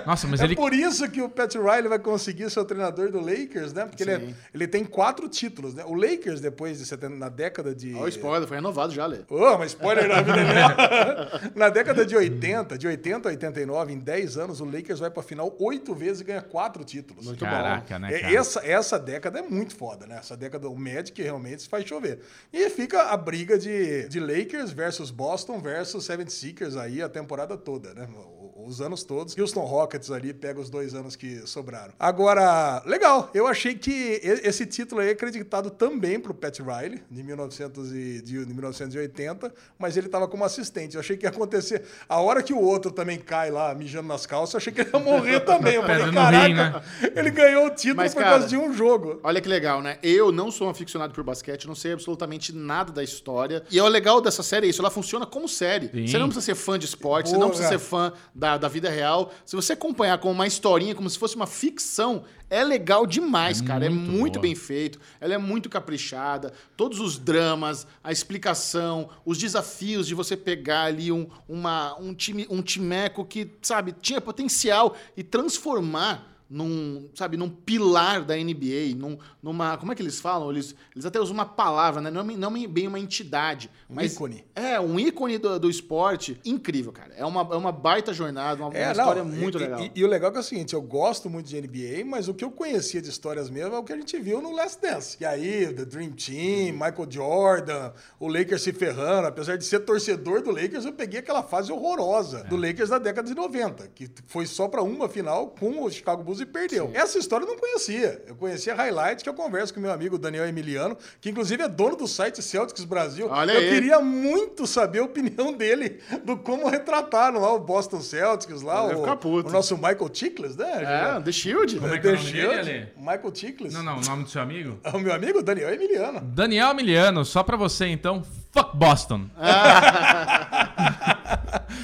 Nossa, 0.05 0.27
mas 0.27 0.39
É 0.41 0.45
ele. 0.45 0.55
por 0.55 0.73
isso 0.73 1.09
que 1.09 1.21
o 1.21 1.29
Pat 1.29 1.53
Riley 1.55 1.87
vai 1.87 1.99
conseguir 1.99 2.49
ser 2.49 2.59
o 2.59 2.65
treinador 2.65 3.11
do 3.11 3.19
Lakers, 3.19 3.73
né? 3.73 3.85
Porque 3.85 4.03
ele, 4.03 4.11
é- 4.11 4.33
ele 4.53 4.67
tem 4.67 4.83
quatro 4.85 5.27
títulos, 5.27 5.73
né? 5.73 5.83
O 5.85 5.93
Lakers, 5.93 6.39
depois 6.39 6.77
de 6.79 6.85
70, 6.85 7.15
na 7.15 7.29
década 7.29 7.73
de. 7.73 7.93
Olha 7.95 8.05
o 8.05 8.09
spoiler, 8.09 8.47
foi 8.47 8.57
renovado 8.57 8.93
já, 8.93 9.05
Lê. 9.05 9.19
Ô, 9.29 9.57
mas 9.57 9.71
spoiler 9.71 10.07
da 10.07 10.21
vida 10.21 10.37
dele. 10.37 10.51
Na 11.55 11.69
década 11.69 12.05
de 12.05 12.10
80, 12.15 12.77
de 12.77 12.87
80 12.87 13.27
a 13.27 13.31
89, 13.31 13.93
em 13.93 13.99
10 13.99 14.37
anos, 14.37 14.61
o 14.61 14.65
Lakers 14.65 14.99
vai 14.99 15.09
pra 15.09 15.21
final 15.23 15.55
oito 15.59 15.93
vezes 15.95 16.21
e 16.21 16.23
ganha 16.23 16.41
quatro 16.41 16.83
títulos. 16.83 17.25
Muito 17.25 17.43
Caraca, 17.43 17.95
bom. 17.95 17.99
né, 18.01 18.13
É, 18.15 18.19
cara? 18.19 18.33
Essa, 18.35 18.65
essa 18.65 18.99
década 18.99 19.39
é 19.39 19.41
muito 19.41 19.75
foda, 19.75 20.05
né? 20.07 20.17
Essa 20.19 20.35
década, 20.37 20.67
o 20.69 20.75
Magic 20.77 21.21
realmente 21.21 21.67
faz 21.69 21.85
chover. 21.85 22.19
E 22.51 22.69
fica 22.69 23.03
a 23.03 23.17
briga 23.17 23.57
de, 23.57 24.07
de 24.07 24.19
Lakers 24.19 24.71
versus 24.71 25.11
Boston 25.11 25.59
versus 25.59 26.05
76ers 26.07 26.77
aí 26.79 27.01
a 27.01 27.09
temporada 27.09 27.57
toda, 27.57 27.93
né? 27.93 28.07
O- 28.15 28.40
Os 28.65 28.81
anos 28.81 29.03
todos. 29.03 29.37
Houston 29.37 29.61
Rockets 29.61 30.11
ali 30.11 30.33
pega 30.33 30.59
os 30.59 30.69
dois 30.69 30.93
anos 30.93 31.15
que 31.15 31.45
sobraram. 31.47 31.93
Agora, 31.99 32.81
legal. 32.85 33.29
Eu 33.33 33.47
achei 33.47 33.75
que 33.75 34.19
esse 34.23 34.65
título 34.65 35.01
aí 35.01 35.09
é 35.09 35.11
acreditado 35.11 35.69
também 35.69 36.19
pro 36.19 36.33
Pat 36.33 36.59
Riley, 36.59 37.01
de, 37.09 37.23
1900 37.23 37.91
e, 37.91 38.21
de, 38.21 38.45
de 38.45 38.53
1980, 38.53 39.53
mas 39.77 39.97
ele 39.97 40.07
tava 40.07 40.27
como 40.27 40.43
assistente. 40.43 40.95
Eu 40.95 41.01
achei 41.01 41.17
que 41.17 41.25
ia 41.25 41.29
acontecer. 41.29 41.83
A 42.07 42.19
hora 42.19 42.41
que 42.43 42.53
o 42.53 42.59
outro 42.59 42.91
também 42.91 43.17
cai 43.17 43.51
lá 43.51 43.73
mijando 43.73 44.07
nas 44.07 44.25
calças, 44.25 44.53
eu 44.53 44.57
achei 44.57 44.73
que 44.73 44.81
ele 44.81 44.89
ia 44.93 44.99
morrer 44.99 45.39
também. 45.45 45.75
Eu 45.75 45.83
falei, 45.83 46.11
caraca, 46.11 46.47
rim, 46.47 46.53
né? 46.53 46.81
ele 47.15 47.31
ganhou 47.31 47.67
o 47.67 47.69
título 47.69 47.97
Mas, 47.97 48.13
por 48.13 48.21
cara, 48.21 48.37
causa 48.37 48.47
de 48.47 48.57
um 48.57 48.73
jogo. 48.73 49.19
Olha 49.23 49.41
que 49.41 49.47
legal, 49.47 49.81
né? 49.81 49.97
Eu 50.01 50.31
não 50.31 50.51
sou 50.51 50.67
um 50.67 50.69
aficionado 50.69 51.13
por 51.13 51.23
basquete, 51.23 51.67
não 51.67 51.75
sei 51.75 51.93
absolutamente 51.93 52.53
nada 52.53 52.91
da 52.91 53.03
história. 53.03 53.63
E 53.69 53.77
é 53.77 53.83
o 53.83 53.87
legal 53.87 54.21
dessa 54.21 54.43
série 54.43 54.67
é 54.67 54.69
isso, 54.69 54.81
ela 54.81 54.91
funciona 54.91 55.25
como 55.25 55.47
série. 55.47 55.89
Sim. 55.89 56.07
Você 56.07 56.17
não 56.17 56.27
precisa 56.27 56.45
ser 56.45 56.55
fã 56.55 56.77
de 56.77 56.85
esporte, 56.85 57.29
você 57.29 57.35
não 57.35 57.49
Porra. 57.49 57.51
precisa 57.51 57.69
ser 57.69 57.79
fã 57.79 58.13
da, 58.33 58.50
da 58.57 58.67
vida 58.67 58.89
real. 58.89 59.33
Se 59.45 59.55
você 59.55 59.73
acompanhar 59.73 60.17
como 60.17 60.33
uma 60.33 60.47
historinha, 60.47 60.95
como 60.95 61.09
se 61.09 61.17
fosse 61.17 61.35
uma 61.35 61.47
ficção, 61.47 62.23
é 62.49 62.63
legal 62.63 63.05
demais, 63.07 63.61
É 63.61 63.65
cara. 63.65 63.89
muito 63.89 64.09
é 64.09 64.11
muito 64.11 64.33
boa. 64.33 64.41
bem 64.41 64.55
feito, 64.55 64.99
ela 65.19 65.33
é 65.33 65.37
muito 65.37 65.69
caprichada. 65.69 66.53
Todos 66.75 66.99
os 66.99 67.17
dramas, 67.17 67.87
a 68.03 68.11
explicação, 68.11 69.09
os 69.25 69.37
desafios 69.37 70.07
de 70.07 70.13
você 70.15 70.35
pegar 70.35 70.83
ali 70.83 71.11
um, 71.11 71.27
uma, 71.47 71.97
um, 71.99 72.13
time, 72.13 72.45
um 72.49 72.61
timeco 72.61 73.23
que, 73.25 73.51
sabe, 73.61 73.93
tinha 74.01 74.19
potencial 74.21 74.95
e 75.15 75.23
transformar 75.23 76.30
num, 76.51 77.09
sabe, 77.15 77.37
num 77.37 77.49
pilar 77.49 78.23
da 78.25 78.35
NBA, 78.35 78.93
num, 78.97 79.17
numa, 79.41 79.77
como 79.77 79.93
é 79.93 79.95
que 79.95 80.01
eles 80.01 80.19
falam? 80.19 80.51
Eles, 80.51 80.75
eles 80.93 81.05
até 81.05 81.17
usam 81.19 81.33
uma 81.33 81.45
palavra, 81.45 82.01
né? 82.01 82.11
Não, 82.11 82.21
é- 82.29 82.35
não 82.35 82.57
é 82.57 82.67
bem 82.67 82.87
uma 82.87 82.99
entidade, 82.99 83.69
mas 83.89 84.13
ícone. 84.13 84.43
É, 84.53 84.79
um 84.79 84.99
ícone 84.99 85.37
do, 85.37 85.57
do 85.57 85.69
esporte, 85.69 86.37
incrível, 86.43 86.91
cara. 86.91 87.13
É 87.15 87.25
uma, 87.25 87.41
é 87.41 87.55
uma 87.55 87.71
baita 87.71 88.13
jornada, 88.13 88.61
uma, 88.61 88.69
uma 88.69 88.91
história 88.91 89.23
muito 89.23 89.57
É, 89.57 89.61
e, 89.61 89.63
legal. 89.63 89.81
E, 89.81 89.91
e 89.95 90.03
o 90.03 90.07
legal 90.07 90.29
é, 90.29 90.31
que 90.33 90.37
é 90.37 90.41
o 90.41 90.43
seguinte, 90.43 90.73
eu 90.73 90.81
gosto 90.81 91.29
muito 91.29 91.47
de 91.47 91.61
NBA, 91.61 92.03
mas 92.05 92.27
o 92.27 92.33
que 92.33 92.43
eu 92.43 92.51
conhecia 92.51 93.01
de 93.01 93.07
histórias 93.09 93.49
mesmo 93.49 93.73
é 93.73 93.79
o 93.79 93.83
que 93.83 93.93
a 93.93 93.97
gente 93.97 94.19
viu 94.19 94.41
no 94.41 94.51
Last 94.53 94.81
Dance. 94.81 95.15
E 95.21 95.25
aí, 95.25 95.73
The 95.73 95.85
Dream 95.85 96.11
Team, 96.11 96.73
Michael 96.73 97.07
Jordan, 97.09 97.93
o 98.19 98.27
Lakers 98.27 98.61
se 98.61 98.73
ferrando. 98.73 99.27
Apesar 99.27 99.57
de 99.57 99.63
ser 99.63 99.79
torcedor 99.79 100.41
do 100.41 100.51
Lakers, 100.51 100.83
eu 100.83 100.91
peguei 100.93 101.19
aquela 101.21 101.43
fase 101.43 101.71
horrorosa 101.71 102.43
do 102.43 102.57
Lakers 102.57 102.89
da 102.89 102.99
década 102.99 103.27
de 103.27 103.35
90, 103.35 103.87
que 103.95 104.09
foi 104.27 104.45
só 104.45 104.67
pra 104.67 104.81
uma 104.81 105.07
final 105.07 105.47
com 105.47 105.83
o 105.83 105.89
Chicago 105.89 106.23
Bulls 106.23 106.40
e 106.43 106.45
perdeu. 106.45 106.91
Essa 106.93 107.17
história 107.17 107.45
eu 107.45 107.49
não 107.49 107.57
conhecia. 107.57 108.23
Eu 108.27 108.35
conhecia 108.35 108.73
highlight 108.73 109.23
que 109.23 109.29
eu 109.29 109.33
converso 109.33 109.73
com 109.73 109.79
meu 109.79 109.91
amigo 109.91 110.17
Daniel 110.17 110.45
Emiliano, 110.45 110.97
que 111.19 111.29
inclusive 111.29 111.63
é 111.63 111.67
dono 111.67 111.95
do 111.95 112.07
site 112.07 112.41
Celtics 112.41 112.83
Brasil. 112.83 113.27
Olha 113.29 113.51
eu 113.51 113.59
aí. 113.59 113.69
queria 113.69 113.99
muito 113.99 114.65
saber 114.67 114.99
a 114.99 115.03
opinião 115.03 115.53
dele 115.53 115.99
do 116.23 116.37
como 116.37 116.67
retrataram 116.67 117.39
lá 117.39 117.53
o 117.53 117.59
Boston 117.59 118.01
Celtics, 118.01 118.61
lá 118.61 118.85
o, 118.85 119.03
o 119.03 119.43
nosso 119.43 119.75
Michael 119.75 120.09
Chiklis, 120.13 120.55
né? 120.55 121.17
É, 121.17 121.21
The 121.21 121.31
Shield. 121.31 121.79
Como 121.79 121.93
é 121.93 121.99
que 121.99 122.07
é 122.07 122.11
o 122.11 122.13
The 122.13 122.19
nome 122.19 122.31
dele, 122.31 122.53
Shield. 122.53 122.69
Ale? 122.71 122.87
Michael 122.97 123.35
Chiklis. 123.35 123.73
Não, 123.73 123.83
não, 123.83 123.97
o 123.97 124.01
nome 124.01 124.23
do 124.23 124.29
seu 124.29 124.41
amigo? 124.41 124.79
O 124.93 124.99
meu 124.99 125.13
amigo 125.13 125.41
Daniel 125.41 125.73
Emiliano. 125.73 126.19
Daniel 126.19 126.75
Miliano, 126.75 127.23
só 127.25 127.41
pra 127.43 127.55
você 127.57 127.87
então, 127.87 128.23
fuck 128.51 128.75
Boston. 128.77 129.27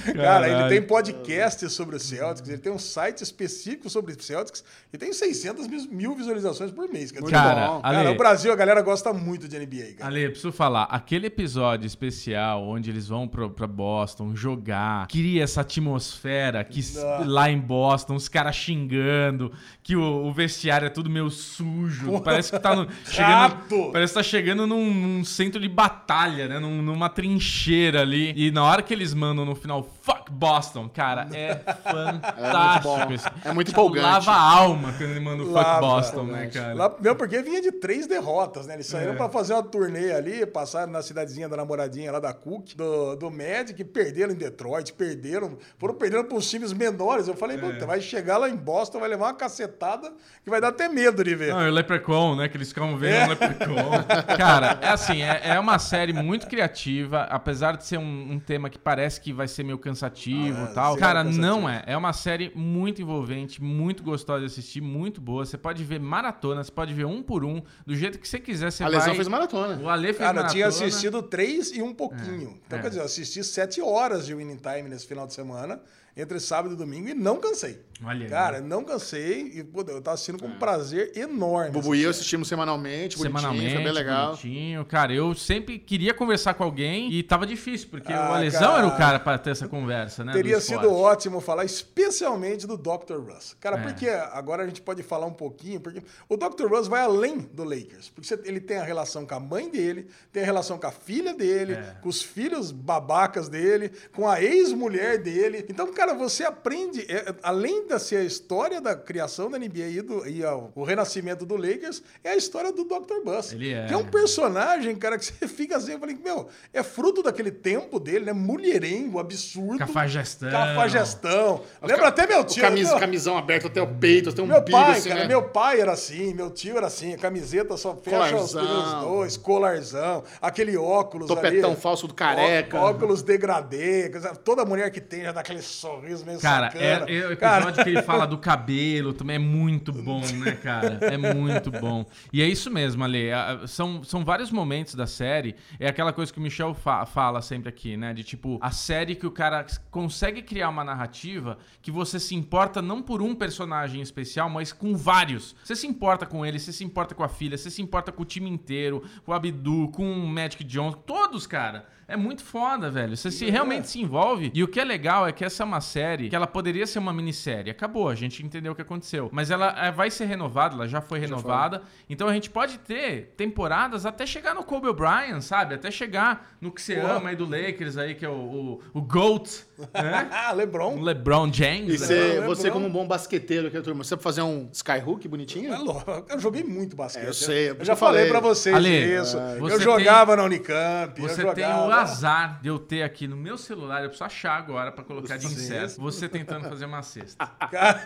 Cara, 0.16 0.48
ele 0.50 0.70
tem 0.70 0.82
podcast 0.88 1.70
sobre 1.70 1.96
o 1.96 2.00
Celtics, 2.00 2.48
ele 2.50 2.58
tem 2.58 2.72
um 2.72 2.80
site 2.80 3.22
específico 3.24 3.90
sobre 3.90 4.14
o 4.14 4.22
Celtics 4.22 4.64
e 4.94 4.98
tem 4.98 5.12
600 5.14 5.68
mil- 5.90 6.16
visualizações 6.16 6.72
por 6.72 6.88
mês. 6.90 7.12
Cara. 7.12 7.80
Ale, 7.84 7.98
cara, 7.98 8.12
o 8.12 8.18
Brasil, 8.18 8.52
a 8.52 8.56
galera 8.56 8.82
gosta 8.82 9.12
muito 9.14 9.48
de 9.48 9.58
NBA, 9.60 9.94
cara. 9.98 10.10
Ale, 10.12 10.30
preciso 10.30 10.52
falar, 10.52 10.84
aquele 10.84 11.28
episódio 11.28 11.86
especial 11.86 12.64
onde 12.68 12.90
eles 12.90 13.08
vão 13.08 13.28
pra 13.28 13.68
Boston 13.68 14.36
jogar, 14.36 15.08
cria 15.08 15.44
essa 15.44 15.62
atmosfera 15.62 16.64
que 16.64 16.80
s- 16.80 17.00
lá 17.26 17.50
em 17.50 17.60
Boston, 17.60 18.16
os 18.16 18.28
caras 18.30 18.56
xingando, 18.56 19.52
que 19.84 19.96
o, 19.96 20.26
o 20.26 20.32
vestiário 20.34 20.86
é 20.86 20.90
tudo 20.90 21.10
meio 21.10 21.30
sujo, 21.30 22.22
parece 22.22 22.52
que 22.52 22.60
tá 22.60 22.76
no, 22.76 22.88
chegando, 23.06 23.92
parece 23.92 24.14
que 24.14 24.20
tá 24.20 24.24
chegando 24.24 24.66
num, 24.68 24.94
num 24.94 25.24
centro 25.26 25.60
de 25.60 25.68
batalha, 25.70 26.48
né, 26.48 26.60
num- 26.60 26.82
numa 26.82 27.10
trincheira 27.10 28.02
ali, 28.02 28.34
e 28.36 28.52
na 28.52 28.64
hora 28.64 28.82
que 28.82 28.94
eles 28.94 29.14
mandam 29.14 29.46
no 29.46 29.56
final, 29.56 29.88
fuck 30.08 30.32
Boston, 30.32 30.90
cara, 30.90 31.28
é 31.34 31.56
fantástico. 31.56 32.84
bom. 32.84 33.12
esse- 33.14 33.28
É 33.44 33.52
muito 33.52 33.68
tipo, 33.68 33.82
empolgante. 33.82 34.06
Lava 34.06 34.32
a 34.32 34.42
alma 34.42 34.94
quando 34.98 35.10
ele 35.12 35.20
manda 35.20 35.44
o 35.44 35.48
fuck 35.48 35.56
Lava, 35.58 35.80
Boston, 35.82 36.24
né, 36.24 36.48
cara? 36.48 36.74
Lá, 36.74 36.96
meu, 37.00 37.16
porque 37.16 37.42
vinha 37.42 37.62
de 37.62 37.72
três 37.72 38.08
derrotas, 38.08 38.68
né? 38.68 38.76
Eles 38.76 38.88
É. 38.94 38.98
saíram 38.98 39.16
pra 39.16 39.30
fazer 39.30 39.54
uma 39.54 39.64
turnê 39.64 40.12
ali, 40.14 40.46
passaram 40.46 40.92
na 40.92 41.02
cidadezinha 41.02 41.50
da 41.50 41.58
namoradinha 41.58 42.12
lá 42.12 42.20
da 42.20 42.34
Cook, 42.34 42.74
do, 42.76 43.16
do 43.16 43.30
Magic, 43.32 43.84
perderam 43.84 44.32
em 44.34 44.36
Detroit, 44.38 44.94
perderam, 44.94 45.58
foram 45.78 45.94
perdendo 45.96 46.24
pros 46.26 46.50
times 46.50 46.72
menores. 46.74 47.28
Eu 47.28 47.36
falei, 47.36 47.58
É. 47.58 47.60
puta, 47.60 47.86
vai 47.86 48.00
chegar 48.02 48.38
lá 48.38 48.50
em 48.50 48.56
Boston, 48.56 49.00
vai 49.00 49.10
levar 49.10 49.26
uma 49.26 49.34
cacetada 49.34 50.12
que 50.44 50.50
vai 50.50 50.62
dar 50.62 50.70
até 50.70 50.88
medo 50.88 51.24
de 51.24 51.36
ver. 51.36 51.54
Não, 51.54 51.66
e 51.66 51.70
o 51.70 51.74
Leprechaun, 51.74 52.36
né? 52.36 52.48
Que 52.48 52.56
eles 52.58 52.70
ficavam 52.70 52.98
vendo 52.98 53.14
É. 53.16 53.26
o 53.26 53.30
Leprechaun. 53.30 53.58
Cara, 54.38 54.78
é 54.82 54.90
assim, 54.90 55.22
é, 55.22 55.42
é 55.44 55.60
uma 55.60 55.80
série 55.80 56.14
muito 56.14 56.48
criativa, 56.48 57.24
apesar 57.30 57.76
de 57.78 57.86
ser 57.86 57.98
um, 57.98 58.32
um 58.34 58.40
tema 58.40 58.70
que 58.70 58.78
parece 58.80 59.20
que 59.20 59.34
vai 59.34 59.48
ser 59.48 59.64
meio 59.64 59.78
cansativo 59.98 60.58
Ah, 60.62 60.70
e 60.72 60.74
tal. 60.74 60.98
Cara, 60.98 61.24
cansativo. 61.24 61.42
não 61.42 61.70
é. 61.70 61.84
É 61.88 61.98
uma 61.98 62.14
série 62.14 62.52
muito 62.56 63.02
envolvente, 63.02 63.62
muito 63.62 64.04
gostosa 64.04 64.42
de 64.42 64.46
assistir, 64.46 64.82
muito 64.82 65.20
boa. 65.20 65.46
Você 65.46 65.58
pode 65.58 65.84
ver 65.84 66.00
maratona, 66.00 66.64
você 66.64 66.72
pode 66.72 66.94
ver 66.94 67.06
um 67.06 67.22
por 67.22 67.44
um, 67.44 67.62
do 67.86 67.96
jeito 67.96 68.20
que 68.20 68.28
você 68.28 68.40
quiser. 68.40 68.72
Você 68.72 68.84
A 68.84 68.88
lesão 68.88 69.08
vai... 69.08 69.16
fez 69.16 69.28
maratona. 69.28 69.82
O 69.82 69.90
Ale 69.90 70.08
fez 70.08 70.18
Cara, 70.18 70.30
eu 70.30 70.36
maratona. 70.36 70.54
tinha 70.54 70.68
assistido 70.68 71.22
três 71.24 71.72
e 71.72 71.82
um 71.82 71.94
pouquinho. 71.94 72.60
então, 72.66 72.80
é. 72.80 72.82
quer 72.82 72.90
dizer, 72.90 73.02
eu 73.02 73.06
assisti 73.06 73.44
sete 73.44 73.82
horas 73.82 74.26
de 74.26 74.34
Winning 74.34 74.58
Time 74.58 74.90
nesse 74.90 75.08
final 75.08 75.26
de 75.28 75.34
semana, 75.34 75.82
entre 76.16 76.40
sábado 76.40 76.74
e 76.74 76.78
domingo, 76.78 77.10
e 77.10 77.14
não 77.14 77.38
cansei. 77.38 77.80
Olha 78.04 78.26
aí. 78.26 78.30
Cara, 78.30 78.62
não 78.62 78.84
cansei 78.84 79.52
e 79.56 79.64
pô, 79.64 79.82
eu 79.82 80.02
tava 80.02 80.14
assistindo 80.16 80.38
com 80.40 80.48
um 80.48 80.58
prazer 80.60 81.12
enorme. 81.16 81.72
Bubu 81.72 81.96
e 81.96 82.04
eu 82.04 82.10
assistimos 82.12 82.48
semanalmente, 82.48 83.18
bonitinho, 83.18 83.24
Semanalmente, 83.24 83.74
foi 83.76 83.84
bem 83.84 83.92
legal. 83.94 84.28
bonitinho. 84.28 84.86
Cara, 84.86 85.14
eu 85.14 85.34
sempre 85.34 85.80
queria 85.80 86.14
conversar 86.14 86.54
com 86.54 86.64
alguém 86.64 87.12
e 87.12 87.24
tava 87.24 87.46
difícil, 87.48 87.88
porque 87.90 88.14
Ah, 88.14 88.30
o 88.30 88.34
Alesão 88.34 88.62
cara. 88.62 88.78
era 88.78 88.88
o 88.88 88.98
cara 88.98 89.20
pra 89.20 89.38
ter 89.38 89.50
essa 89.52 89.68
conversa, 89.68 90.24
né? 90.24 90.34
Teria 90.34 90.62
sido 90.62 90.94
ótimo 90.94 91.42
falar 91.42 91.66
especialmente 91.66 92.68
do 92.68 92.78
Dr. 92.78 93.16
Russ. 93.28 93.56
Cara, 93.60 93.78
É. 93.78 93.82
porque 93.84 94.08
agora 94.08 94.64
a 94.64 94.68
gente 94.68 94.82
pode 94.82 95.02
falar 95.02 95.26
um 95.26 95.34
pouquinho, 95.34 95.80
porque 95.80 96.02
o 96.30 96.38
Dr. 96.38 96.68
Russ 96.68 96.88
vai 96.88 97.02
além 97.02 97.40
do 97.40 97.64
Lakers. 97.64 98.10
Porque 98.10 98.32
ele 98.46 98.60
tem 98.60 98.78
a 98.78 98.84
relação 98.84 99.26
com 99.26 99.34
a 99.36 99.40
mãe 99.40 99.70
dele, 99.70 100.08
tem 100.32 100.44
a 100.44 100.46
relação 100.46 100.78
com 100.78 100.86
a 100.88 100.92
filha 100.92 101.34
dele, 101.34 101.74
É. 101.74 101.96
com 102.02 102.10
os 102.10 102.22
filhos 102.22 102.72
babacas 102.72 103.50
dele, 103.50 103.92
com 104.14 104.28
a 104.30 104.42
ex-mulher 104.42 105.18
dele. 105.18 105.66
Então, 105.70 105.92
cara, 105.94 106.14
você 106.14 106.44
aprende, 106.44 107.02
é, 107.10 107.34
além 107.42 107.87
de 107.88 108.00
ser 108.00 108.18
a 108.18 108.24
história 108.24 108.80
da 108.82 108.96
criação 108.96 109.50
da 109.50 109.58
NBA 109.58 109.88
e, 109.88 110.02
do, 110.02 110.28
e 110.28 110.42
o 110.76 110.84
renascimento 110.84 111.46
do 111.46 111.56
Lakers, 111.56 112.04
é 112.24 112.32
a 112.32 112.36
história 112.36 112.72
do 112.72 112.84
Dr. 112.84 113.24
Buss. 113.24 113.52
Ele 113.54 113.74
é. 113.74 113.86
Que 113.88 113.94
é 113.94 113.98
um 113.98 114.06
personagem, 114.06 114.96
cara, 114.96 115.18
que 115.18 115.26
você 115.26 115.48
fica 115.48 115.78
assim, 115.78 115.94
eu 115.94 116.00
falei, 116.00 116.18
meu, 116.24 116.48
é 116.74 116.84
fruto 116.84 117.24
daquele 117.24 117.52
tempo 117.52 118.00
dele, 118.00 118.26
né? 118.26 118.34
Mulherengo, 118.34 119.20
absurdo. 119.20 119.80
Cafajestão. 119.80 120.52
Cafajestão. 120.52 121.62
Lembra 121.82 122.08
até 122.08 122.28
meu 122.28 122.44
tio. 122.44 122.62
camis- 122.62 122.88
meu, 122.90 123.00
camisão 123.00 123.38
aberto 123.38 123.68
até 123.68 123.82
o 123.82 123.88
peito, 123.88 124.30
até 124.30 124.42
um 124.42 124.46
meu 124.48 124.62
pai, 124.64 124.98
assim, 124.98 125.10
cara, 125.10 125.22
né? 125.22 125.28
meu 125.28 125.44
pai 125.44 125.80
era 125.82 125.92
assim, 125.94 126.34
meu 126.34 126.50
tio 126.50 126.78
era 126.78 126.88
assim, 126.88 127.14
a 127.14 127.18
camiseta 127.18 127.76
só 127.78 127.96
fecha 127.96 128.36
os 128.36 128.52
dois, 128.54 129.38
colarzão, 129.38 130.24
aquele 130.42 130.78
óculos 130.78 131.28
Topetão 131.28 131.72
ali, 131.72 131.80
falso 131.82 132.08
do 132.08 132.14
careca. 132.14 132.78
ó- 132.78 132.90
óculos 132.90 133.22
degradê, 133.22 134.10
toda 134.44 134.66
mulher 134.66 134.92
que 134.92 135.00
tem 135.02 135.24
já 135.24 135.32
dá 135.32 135.42
aquele 135.42 135.62
sorriso 135.62 136.26
meio 136.26 136.40
Cara, 136.40 136.68
sacana. 136.72 137.06
é, 137.10 137.18
é 137.20 137.28
o 137.28 137.38
Cara, 137.38 137.66
episódio 137.78 137.84
que 137.84 137.90
ele 137.90 138.02
fala 138.02 138.26
do 138.26 138.38
cabelo 138.38 139.14
também 139.14 139.36
é 139.36 139.40
muito 139.40 139.92
bom, 139.92 140.22
né, 140.22 140.52
cara? 140.54 141.00
É 141.02 141.18
muito 141.18 141.72
bom. 141.72 142.06
E 142.32 142.42
é 142.42 142.48
isso 142.48 142.70
mesmo, 142.72 143.04
Ale. 143.04 143.30
São, 143.68 144.04
são 144.04 144.24
vários 144.26 144.52
momentos 144.52 144.96
da 144.96 145.08
série. 145.08 145.56
É 145.80 145.88
aquela 145.88 146.12
coisa 146.14 146.32
que 146.32 146.40
o 146.40 146.42
Michel 146.42 146.74
fa- 146.74 147.06
fala 147.06 147.42
sempre 147.42 147.70
aqui, 147.70 147.96
né? 147.98 148.14
De 148.14 148.24
tipo, 148.24 148.58
a 148.62 148.72
série 148.72 149.16
que 149.16 149.26
o 149.26 149.32
cara 149.32 149.66
consegue 149.92 150.42
criar 150.42 150.70
uma 150.70 150.84
narrativa 150.84 151.58
que 151.82 151.92
você 151.92 152.20
se 152.20 152.36
importa 152.36 152.82
não 152.82 153.02
por 153.02 153.22
um 153.22 153.36
personagem 153.36 154.02
especial, 154.02 154.50
mas 154.50 154.72
com 154.74 154.96
vários. 154.96 155.56
Você 155.64 155.76
se 155.76 155.88
importa 155.88 156.26
com 156.26 156.46
ele, 156.46 156.60
você 156.60 156.74
se 156.74 156.84
importa 156.84 157.14
com 157.16 157.24
a 157.24 157.30
filha, 157.30 157.58
você 157.58 157.70
se 157.70 157.82
importa 157.82 158.12
com 158.12 158.24
o 158.24 158.26
time 158.26 158.50
inteiro, 158.50 159.04
com 159.26 159.32
o 159.32 159.36
Abdu, 159.36 159.90
com 159.94 160.12
o 160.12 160.28
Magic 160.28 160.64
Johnson, 160.64 160.98
todos, 161.06 161.46
cara. 161.48 161.86
É 162.08 162.16
muito 162.16 162.42
foda, 162.42 162.90
velho. 162.90 163.18
Você 163.18 163.30
se 163.30 163.50
realmente 163.50 163.90
se 163.90 164.00
envolve. 164.00 164.50
E 164.54 164.64
o 164.64 164.68
que 164.68 164.80
é 164.80 164.84
legal 164.86 165.28
é 165.28 165.34
que 165.34 165.44
essa 165.44 165.62
é 165.62 165.66
uma 165.66 165.82
série 165.82 166.30
que 166.30 166.36
ela 166.36 166.48
poderia 166.48 166.88
ser 166.88 167.00
uma 167.00 167.12
minissérie. 167.12 167.70
Acabou, 167.70 168.08
a 168.08 168.16
gente 168.16 168.42
entendeu 168.46 168.72
o 168.72 168.76
que 168.76 168.82
aconteceu. 168.82 169.28
Mas 169.32 169.52
ela 169.52 169.76
é, 169.86 169.92
vai 169.92 170.10
ser 170.10 170.24
renovada, 170.26 170.76
ela 170.76 170.88
já 170.88 171.02
foi 171.02 171.20
renovada. 171.20 171.82
Então 172.10 172.30
a 172.30 172.34
gente 172.34 172.50
pode 172.50 172.78
ter 172.80 173.34
temporadas 173.36 174.06
até 174.06 174.26
chegar 174.26 174.56
no 174.56 174.64
Kobe 174.64 174.92
Bryant, 174.94 175.42
sabe? 175.42 175.76
Até 175.76 175.92
chegar 175.92 176.56
no 176.62 176.72
que 176.72 176.82
você 176.82 176.96
ama 176.98 177.30
aí 177.30 177.36
do 177.36 177.44
Lakers 177.46 177.98
aí, 177.98 178.16
que 178.16 178.26
é 178.26 178.30
o, 178.30 178.32
o, 178.34 178.82
o 178.94 179.02
GOAT, 179.02 179.66
né? 179.94 180.30
o 180.54 180.56
LeBron. 180.56 181.02
LeBron 181.02 181.52
James. 181.52 181.88
E 181.88 181.92
né? 181.92 181.98
você, 181.98 182.40
Não, 182.40 182.48
você 182.48 182.64
Lebron. 182.64 182.74
como 182.74 182.88
um 182.88 182.92
bom 182.92 183.06
basqueteiro, 183.08 183.70
que 183.70 183.76
é 183.76 183.82
turma, 183.82 184.06
você 184.06 184.16
vai 184.16 184.24
fazer 184.24 184.44
um 184.44 184.70
skyhook 184.72 185.28
bonitinho? 185.28 185.74
É 185.74 185.78
lógico, 185.78 186.26
eu 186.30 186.40
joguei 186.40 186.64
muito 186.64 186.96
basquete. 186.96 187.26
Eu 187.26 187.34
sei, 187.34 187.70
Eu 187.72 187.76
eu 187.76 187.84
já 187.86 187.98
falei. 187.98 188.28
falei 188.28 188.32
pra 188.32 188.40
vocês 188.40 188.74
Ale, 188.74 189.16
isso. 189.22 189.38
você 189.60 189.76
eu 189.76 189.82
jogava 189.82 190.38
na 190.38 190.44
Unicamp. 190.46 191.22
eu 191.22 191.28
Você 191.28 191.42
jogava... 191.42 191.56
tem 191.56 191.66
o 191.66 191.97
azar 192.02 192.60
de 192.62 192.70
eu 192.70 192.80
ter 192.80 193.04
aqui 193.04 193.28
no 193.28 193.36
meu 193.36 193.58
celular, 193.58 194.02
eu 194.02 194.10
preciso 194.10 194.24
achar 194.24 194.58
agora 194.58 194.92
pra 194.92 195.04
colocar 195.04 195.38
de 195.38 195.46
insert, 195.46 195.98
você 195.98 196.30
tentando 196.30 196.70
fazer 196.70 196.86
uma 196.86 197.02
cesta. 197.02 197.50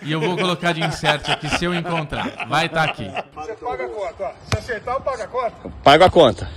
E 0.02 0.12
eu 0.12 0.20
vou 0.20 0.38
colocar 0.38 0.74
de 0.74 0.82
insert 0.82 1.30
aqui 1.30 1.50
se 1.50 1.66
eu 1.66 1.74
encontrar. 1.74 2.48
Vai 2.48 2.66
estar 2.66 2.84
aqui. 2.84 3.08
Você 3.34 3.54
paga 3.56 3.86
a 3.86 3.90
conta, 3.90 4.24
ó. 4.24 4.34
Se 4.52 4.58
acertar, 4.58 4.96
eu 4.96 5.02
pago 5.02 5.24
a 5.24 5.28
conta. 5.28 5.70
Pago 5.84 6.04
a 6.04 6.10
conta. 6.10 6.50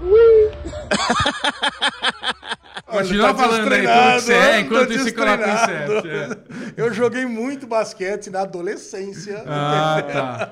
Continua 2.86 3.28
Tá 3.28 3.34
falando 3.34 3.72
aí 3.72 3.80
que 3.80 4.20
você 4.20 4.32
é, 4.32 4.60
enquanto 4.60 4.92
isso 4.92 5.14
coloca 5.14 5.44
o 5.46 5.50
insert. 5.50 6.06
é. 6.06 6.72
Eu 6.76 6.92
joguei 6.92 7.26
muito 7.26 7.66
basquete 7.66 8.30
na 8.30 8.40
adolescência. 8.42 9.42
Ah, 9.46 10.02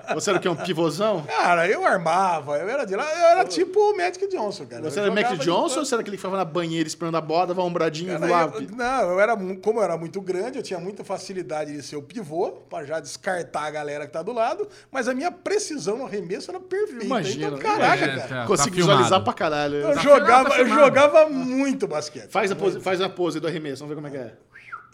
tá. 0.06 0.14
Você 0.14 0.30
era 0.30 0.38
o 0.38 0.42
quê? 0.42 0.48
Um 0.48 0.56
pivôzão? 0.56 1.22
Cara, 1.26 1.66
eu 1.68 1.86
armava, 1.86 2.58
eu 2.58 2.68
era 2.68 2.84
de 2.84 2.94
lá, 2.96 3.04
eu 3.04 3.26
era 3.28 3.44
tipo 3.44 3.78
o 3.78 3.96
Magic 3.96 4.26
Johnson, 4.28 4.66
cara. 4.66 4.82
Você 4.82 4.98
Eu 5.00 5.04
era 5.12 5.36
de 5.36 5.44
Johnson 5.44 5.80
ou 5.80 5.84
você 5.86 5.94
era 5.94 6.00
aquele 6.02 6.16
que 6.16 6.20
ficava 6.20 6.36
na 6.36 6.44
banheira 6.44 6.86
esperando 6.88 7.16
a 7.16 7.20
bola, 7.20 7.48
dava 7.48 7.62
um 7.62 7.66
ombradinho 7.66 8.12
e 8.12 8.16
voava? 8.18 8.58
eu- 8.58 8.68
não, 8.76 9.10
eu 9.12 9.20
era, 9.20 9.36
como 9.62 9.78
eu 9.80 9.82
era 9.84 9.96
muito 9.96 10.20
grande, 10.20 10.58
eu 10.58 10.62
tinha 10.62 10.78
muita 10.80 11.04
facilidade 11.04 11.72
de 11.72 11.82
ser 11.82 11.96
o 11.96 12.02
pivô, 12.02 12.50
pra 12.68 12.84
já 12.84 12.98
descartar 13.00 13.62
a 13.62 13.70
galera 13.70 14.06
que 14.06 14.12
tá 14.12 14.22
do 14.22 14.32
lado, 14.32 14.68
mas 14.90 15.08
a 15.08 15.14
minha 15.14 15.30
precisão 15.30 15.98
no 15.98 16.06
arremesso 16.06 16.50
era 16.50 16.58
perfeita. 16.60 17.04
Imagina, 17.04 17.46
então, 17.48 17.58
caraca, 17.58 18.04
É, 18.04 18.16
cara. 18.16 18.28
tá- 18.28 18.46
Consegui 18.46 18.70
tá 18.70 18.86
visualizar 18.86 19.22
pra 19.22 19.32
caralho. 19.32 19.74
Eu 19.76 19.94
Tá 19.94 20.02
jogava, 20.02 20.50
filmado, 20.50 20.50
tá 20.50 20.58
eu 20.60 20.68
jogava 20.68 21.28
muito 21.28 21.86
basquete. 21.86 22.07
Faz 22.30 22.50
a, 22.50 22.56
pose, 22.56 22.80
faz 22.80 23.00
a 23.00 23.08
pose 23.08 23.40
do 23.40 23.46
arremesso, 23.46 23.86
vamos 23.86 23.90
ver 23.90 24.02
como 24.02 24.06
é 24.06 24.10
que 24.10 24.16
é. 24.16 24.36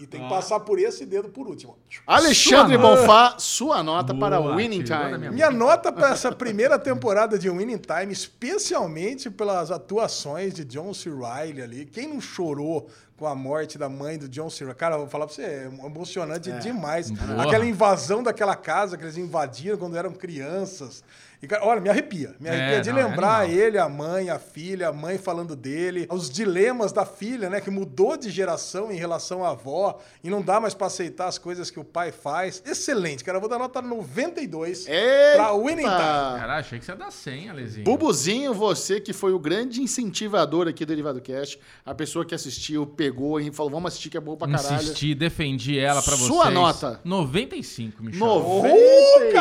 E 0.00 0.06
tem 0.06 0.20
que 0.20 0.28
passar 0.28 0.58
por 0.58 0.78
esse 0.80 1.06
dedo 1.06 1.28
por 1.28 1.46
último. 1.46 1.78
Alexandre 2.04 2.76
nota. 2.76 2.96
Bonfá, 2.96 3.36
sua 3.38 3.80
nota 3.80 4.12
Boa, 4.12 4.28
para 4.28 4.40
o 4.40 4.56
Winning 4.56 4.82
Time. 4.82 5.18
minha 5.18 5.30
Minha 5.30 5.50
nota 5.52 5.92
para 5.92 6.10
essa 6.10 6.32
primeira 6.32 6.76
temporada 6.80 7.38
de 7.38 7.48
Winning 7.48 7.78
Time, 7.78 8.12
especialmente 8.12 9.30
pelas 9.30 9.70
atuações 9.70 10.52
de 10.52 10.64
John 10.64 10.92
C. 10.92 11.10
Reilly 11.10 11.62
ali. 11.62 11.84
Quem 11.86 12.08
não 12.08 12.20
chorou 12.20 12.88
com 13.16 13.26
a 13.26 13.34
morte 13.34 13.78
da 13.78 13.88
mãe 13.88 14.18
do 14.18 14.28
John 14.28 14.50
Cena. 14.50 14.74
Cara, 14.74 14.96
eu 14.96 15.00
vou 15.00 15.08
falar 15.08 15.26
pra 15.26 15.34
você, 15.34 15.42
é 15.42 15.70
emocionante 15.84 16.50
demais. 16.54 17.10
Boa. 17.10 17.44
Aquela 17.44 17.64
invasão 17.64 18.22
daquela 18.22 18.56
casa 18.56 18.96
que 18.96 19.04
eles 19.04 19.16
invadiram 19.16 19.78
quando 19.78 19.96
eram 19.96 20.12
crianças. 20.12 21.04
E, 21.44 21.46
cara, 21.46 21.64
olha, 21.66 21.80
me 21.80 21.88
arrepia. 21.88 22.34
Me 22.40 22.48
arrepia 22.48 22.76
É, 22.76 22.80
de 22.80 22.90
não, 22.92 22.98
é 22.98 23.04
lembrar 23.04 23.42
animal. 23.42 23.58
ele, 23.60 23.78
a 23.78 23.88
mãe, 23.88 24.30
a 24.30 24.38
filha, 24.38 24.88
a 24.88 24.92
mãe 24.92 25.18
falando 25.18 25.54
dele, 25.54 26.06
os 26.10 26.30
dilemas 26.30 26.92
da 26.92 27.04
filha, 27.04 27.50
né? 27.50 27.60
Que 27.60 27.70
mudou 27.70 28.16
de 28.16 28.30
geração 28.30 28.90
em 28.90 28.96
relação 28.96 29.44
à 29.44 29.50
avó 29.50 30.00
e 30.22 30.30
não 30.30 30.40
dá 30.42 30.58
mais 30.60 30.74
pra 30.74 30.86
aceitar 30.86 31.26
as 31.28 31.38
coisas 31.38 31.70
que 31.70 31.78
o 31.78 31.84
pai 31.84 32.10
faz. 32.12 32.62
Excelente, 32.66 33.22
cara. 33.22 33.36
Eu 33.36 33.40
vou 33.40 33.50
dar 33.50 33.58
nota 33.58 33.80
92 33.82 34.86
Eita! 34.88 35.36
pra 35.36 35.52
Winning 35.52 35.76
Time. 35.76 35.84
Cara, 35.88 36.56
achei 36.58 36.78
que 36.78 36.84
você 36.84 36.92
ia 36.92 36.96
dar 36.96 37.10
100, 37.10 37.50
Alezinho. 37.50 37.84
Bubuzinho, 37.84 38.54
você 38.54 39.00
que 39.00 39.12
foi 39.12 39.32
o 39.32 39.38
grande 39.38 39.82
incentivador 39.82 40.68
aqui 40.68 40.84
do 40.84 40.88
Derivado 40.88 41.20
Cast, 41.20 41.58
a 41.84 41.94
pessoa 41.94 42.24
que 42.24 42.34
assistiu, 42.34 42.86
pegou 42.86 43.40
e 43.40 43.52
falou, 43.52 43.70
vamos 43.72 43.88
assistir 43.88 44.10
que 44.10 44.16
é 44.16 44.20
bom 44.20 44.36
pra 44.36 44.48
caralho. 44.48 44.76
Insisti, 44.82 45.14
defendi 45.14 45.78
ela 45.78 46.02
pra 46.02 46.14
vocês. 46.16 46.26
Sua 46.28 46.50
nota? 46.50 47.00
95, 47.04 48.02
Michel. 48.02 48.26
96. 48.26 49.34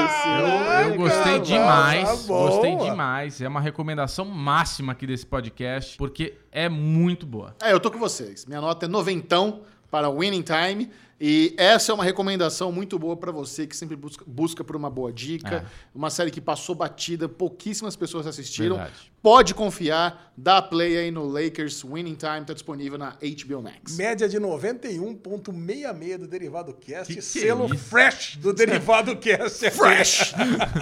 Eu, 0.83 0.89
eu 0.89 0.95
gostei 0.97 1.23
Caraca, 1.23 1.39
demais, 1.39 1.92
tá 2.01 2.15
boa. 2.27 2.49
gostei 2.49 2.75
demais. 2.77 3.41
É 3.41 3.47
uma 3.47 3.61
recomendação 3.61 4.25
máxima 4.25 4.93
aqui 4.93 5.05
desse 5.05 5.25
podcast, 5.25 5.97
porque 5.97 6.37
é 6.51 6.67
muito 6.69 7.25
boa. 7.25 7.55
É, 7.61 7.71
eu 7.73 7.79
tô 7.79 7.91
com 7.91 7.99
vocês. 7.99 8.45
Minha 8.45 8.61
nota 8.61 8.85
é 8.85 8.89
noventão 8.89 9.61
para 9.91 10.09
Winning 10.09 10.43
Time. 10.43 10.89
E 11.25 11.55
essa 11.55 11.89
é 11.89 11.95
uma 11.95 12.03
recomendação 12.03 12.69
muito 12.69 12.99
boa 12.99 13.15
para 13.15 13.31
você 13.31 13.65
que 13.65 13.77
sempre 13.77 13.95
busca, 13.95 14.25
busca 14.27 14.61
por 14.61 14.75
uma 14.75 14.89
boa 14.89 15.09
dica. 15.09 15.55
É. 15.55 15.65
Uma 15.95 16.09
série 16.09 16.29
que 16.29 16.41
passou 16.41 16.75
batida, 16.75 17.29
pouquíssimas 17.29 17.95
pessoas 17.95 18.27
assistiram. 18.27 18.75
Verdade. 18.75 19.09
Pode 19.21 19.53
confiar, 19.53 20.33
dá 20.35 20.61
play 20.61 20.97
aí 20.97 21.11
no 21.11 21.25
Lakers 21.25 21.81
Winning 21.81 22.15
Time, 22.15 22.45
tá 22.45 22.53
disponível 22.53 22.97
na 22.97 23.11
HBO 23.11 23.61
Max. 23.61 23.95
Média 23.95 24.27
de 24.27 24.37
91,66 24.37 26.17
do 26.17 26.27
Derivado 26.27 26.73
Cast. 26.73 27.07
Que 27.07 27.13
que 27.13 27.19
é 27.19 27.21
selo 27.21 27.73
isso? 27.73 27.77
fresh 27.85 28.35
do 28.35 28.51
Derivado 28.51 29.15
Cast. 29.23 29.71
Fresh! 29.71 30.33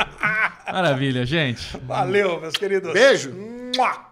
Maravilha, 0.66 1.24
gente. 1.24 1.78
Valeu, 1.84 2.42
meus 2.42 2.56
queridos. 2.56 2.92
Beijo. 2.92 3.32
Mua! 3.32 4.11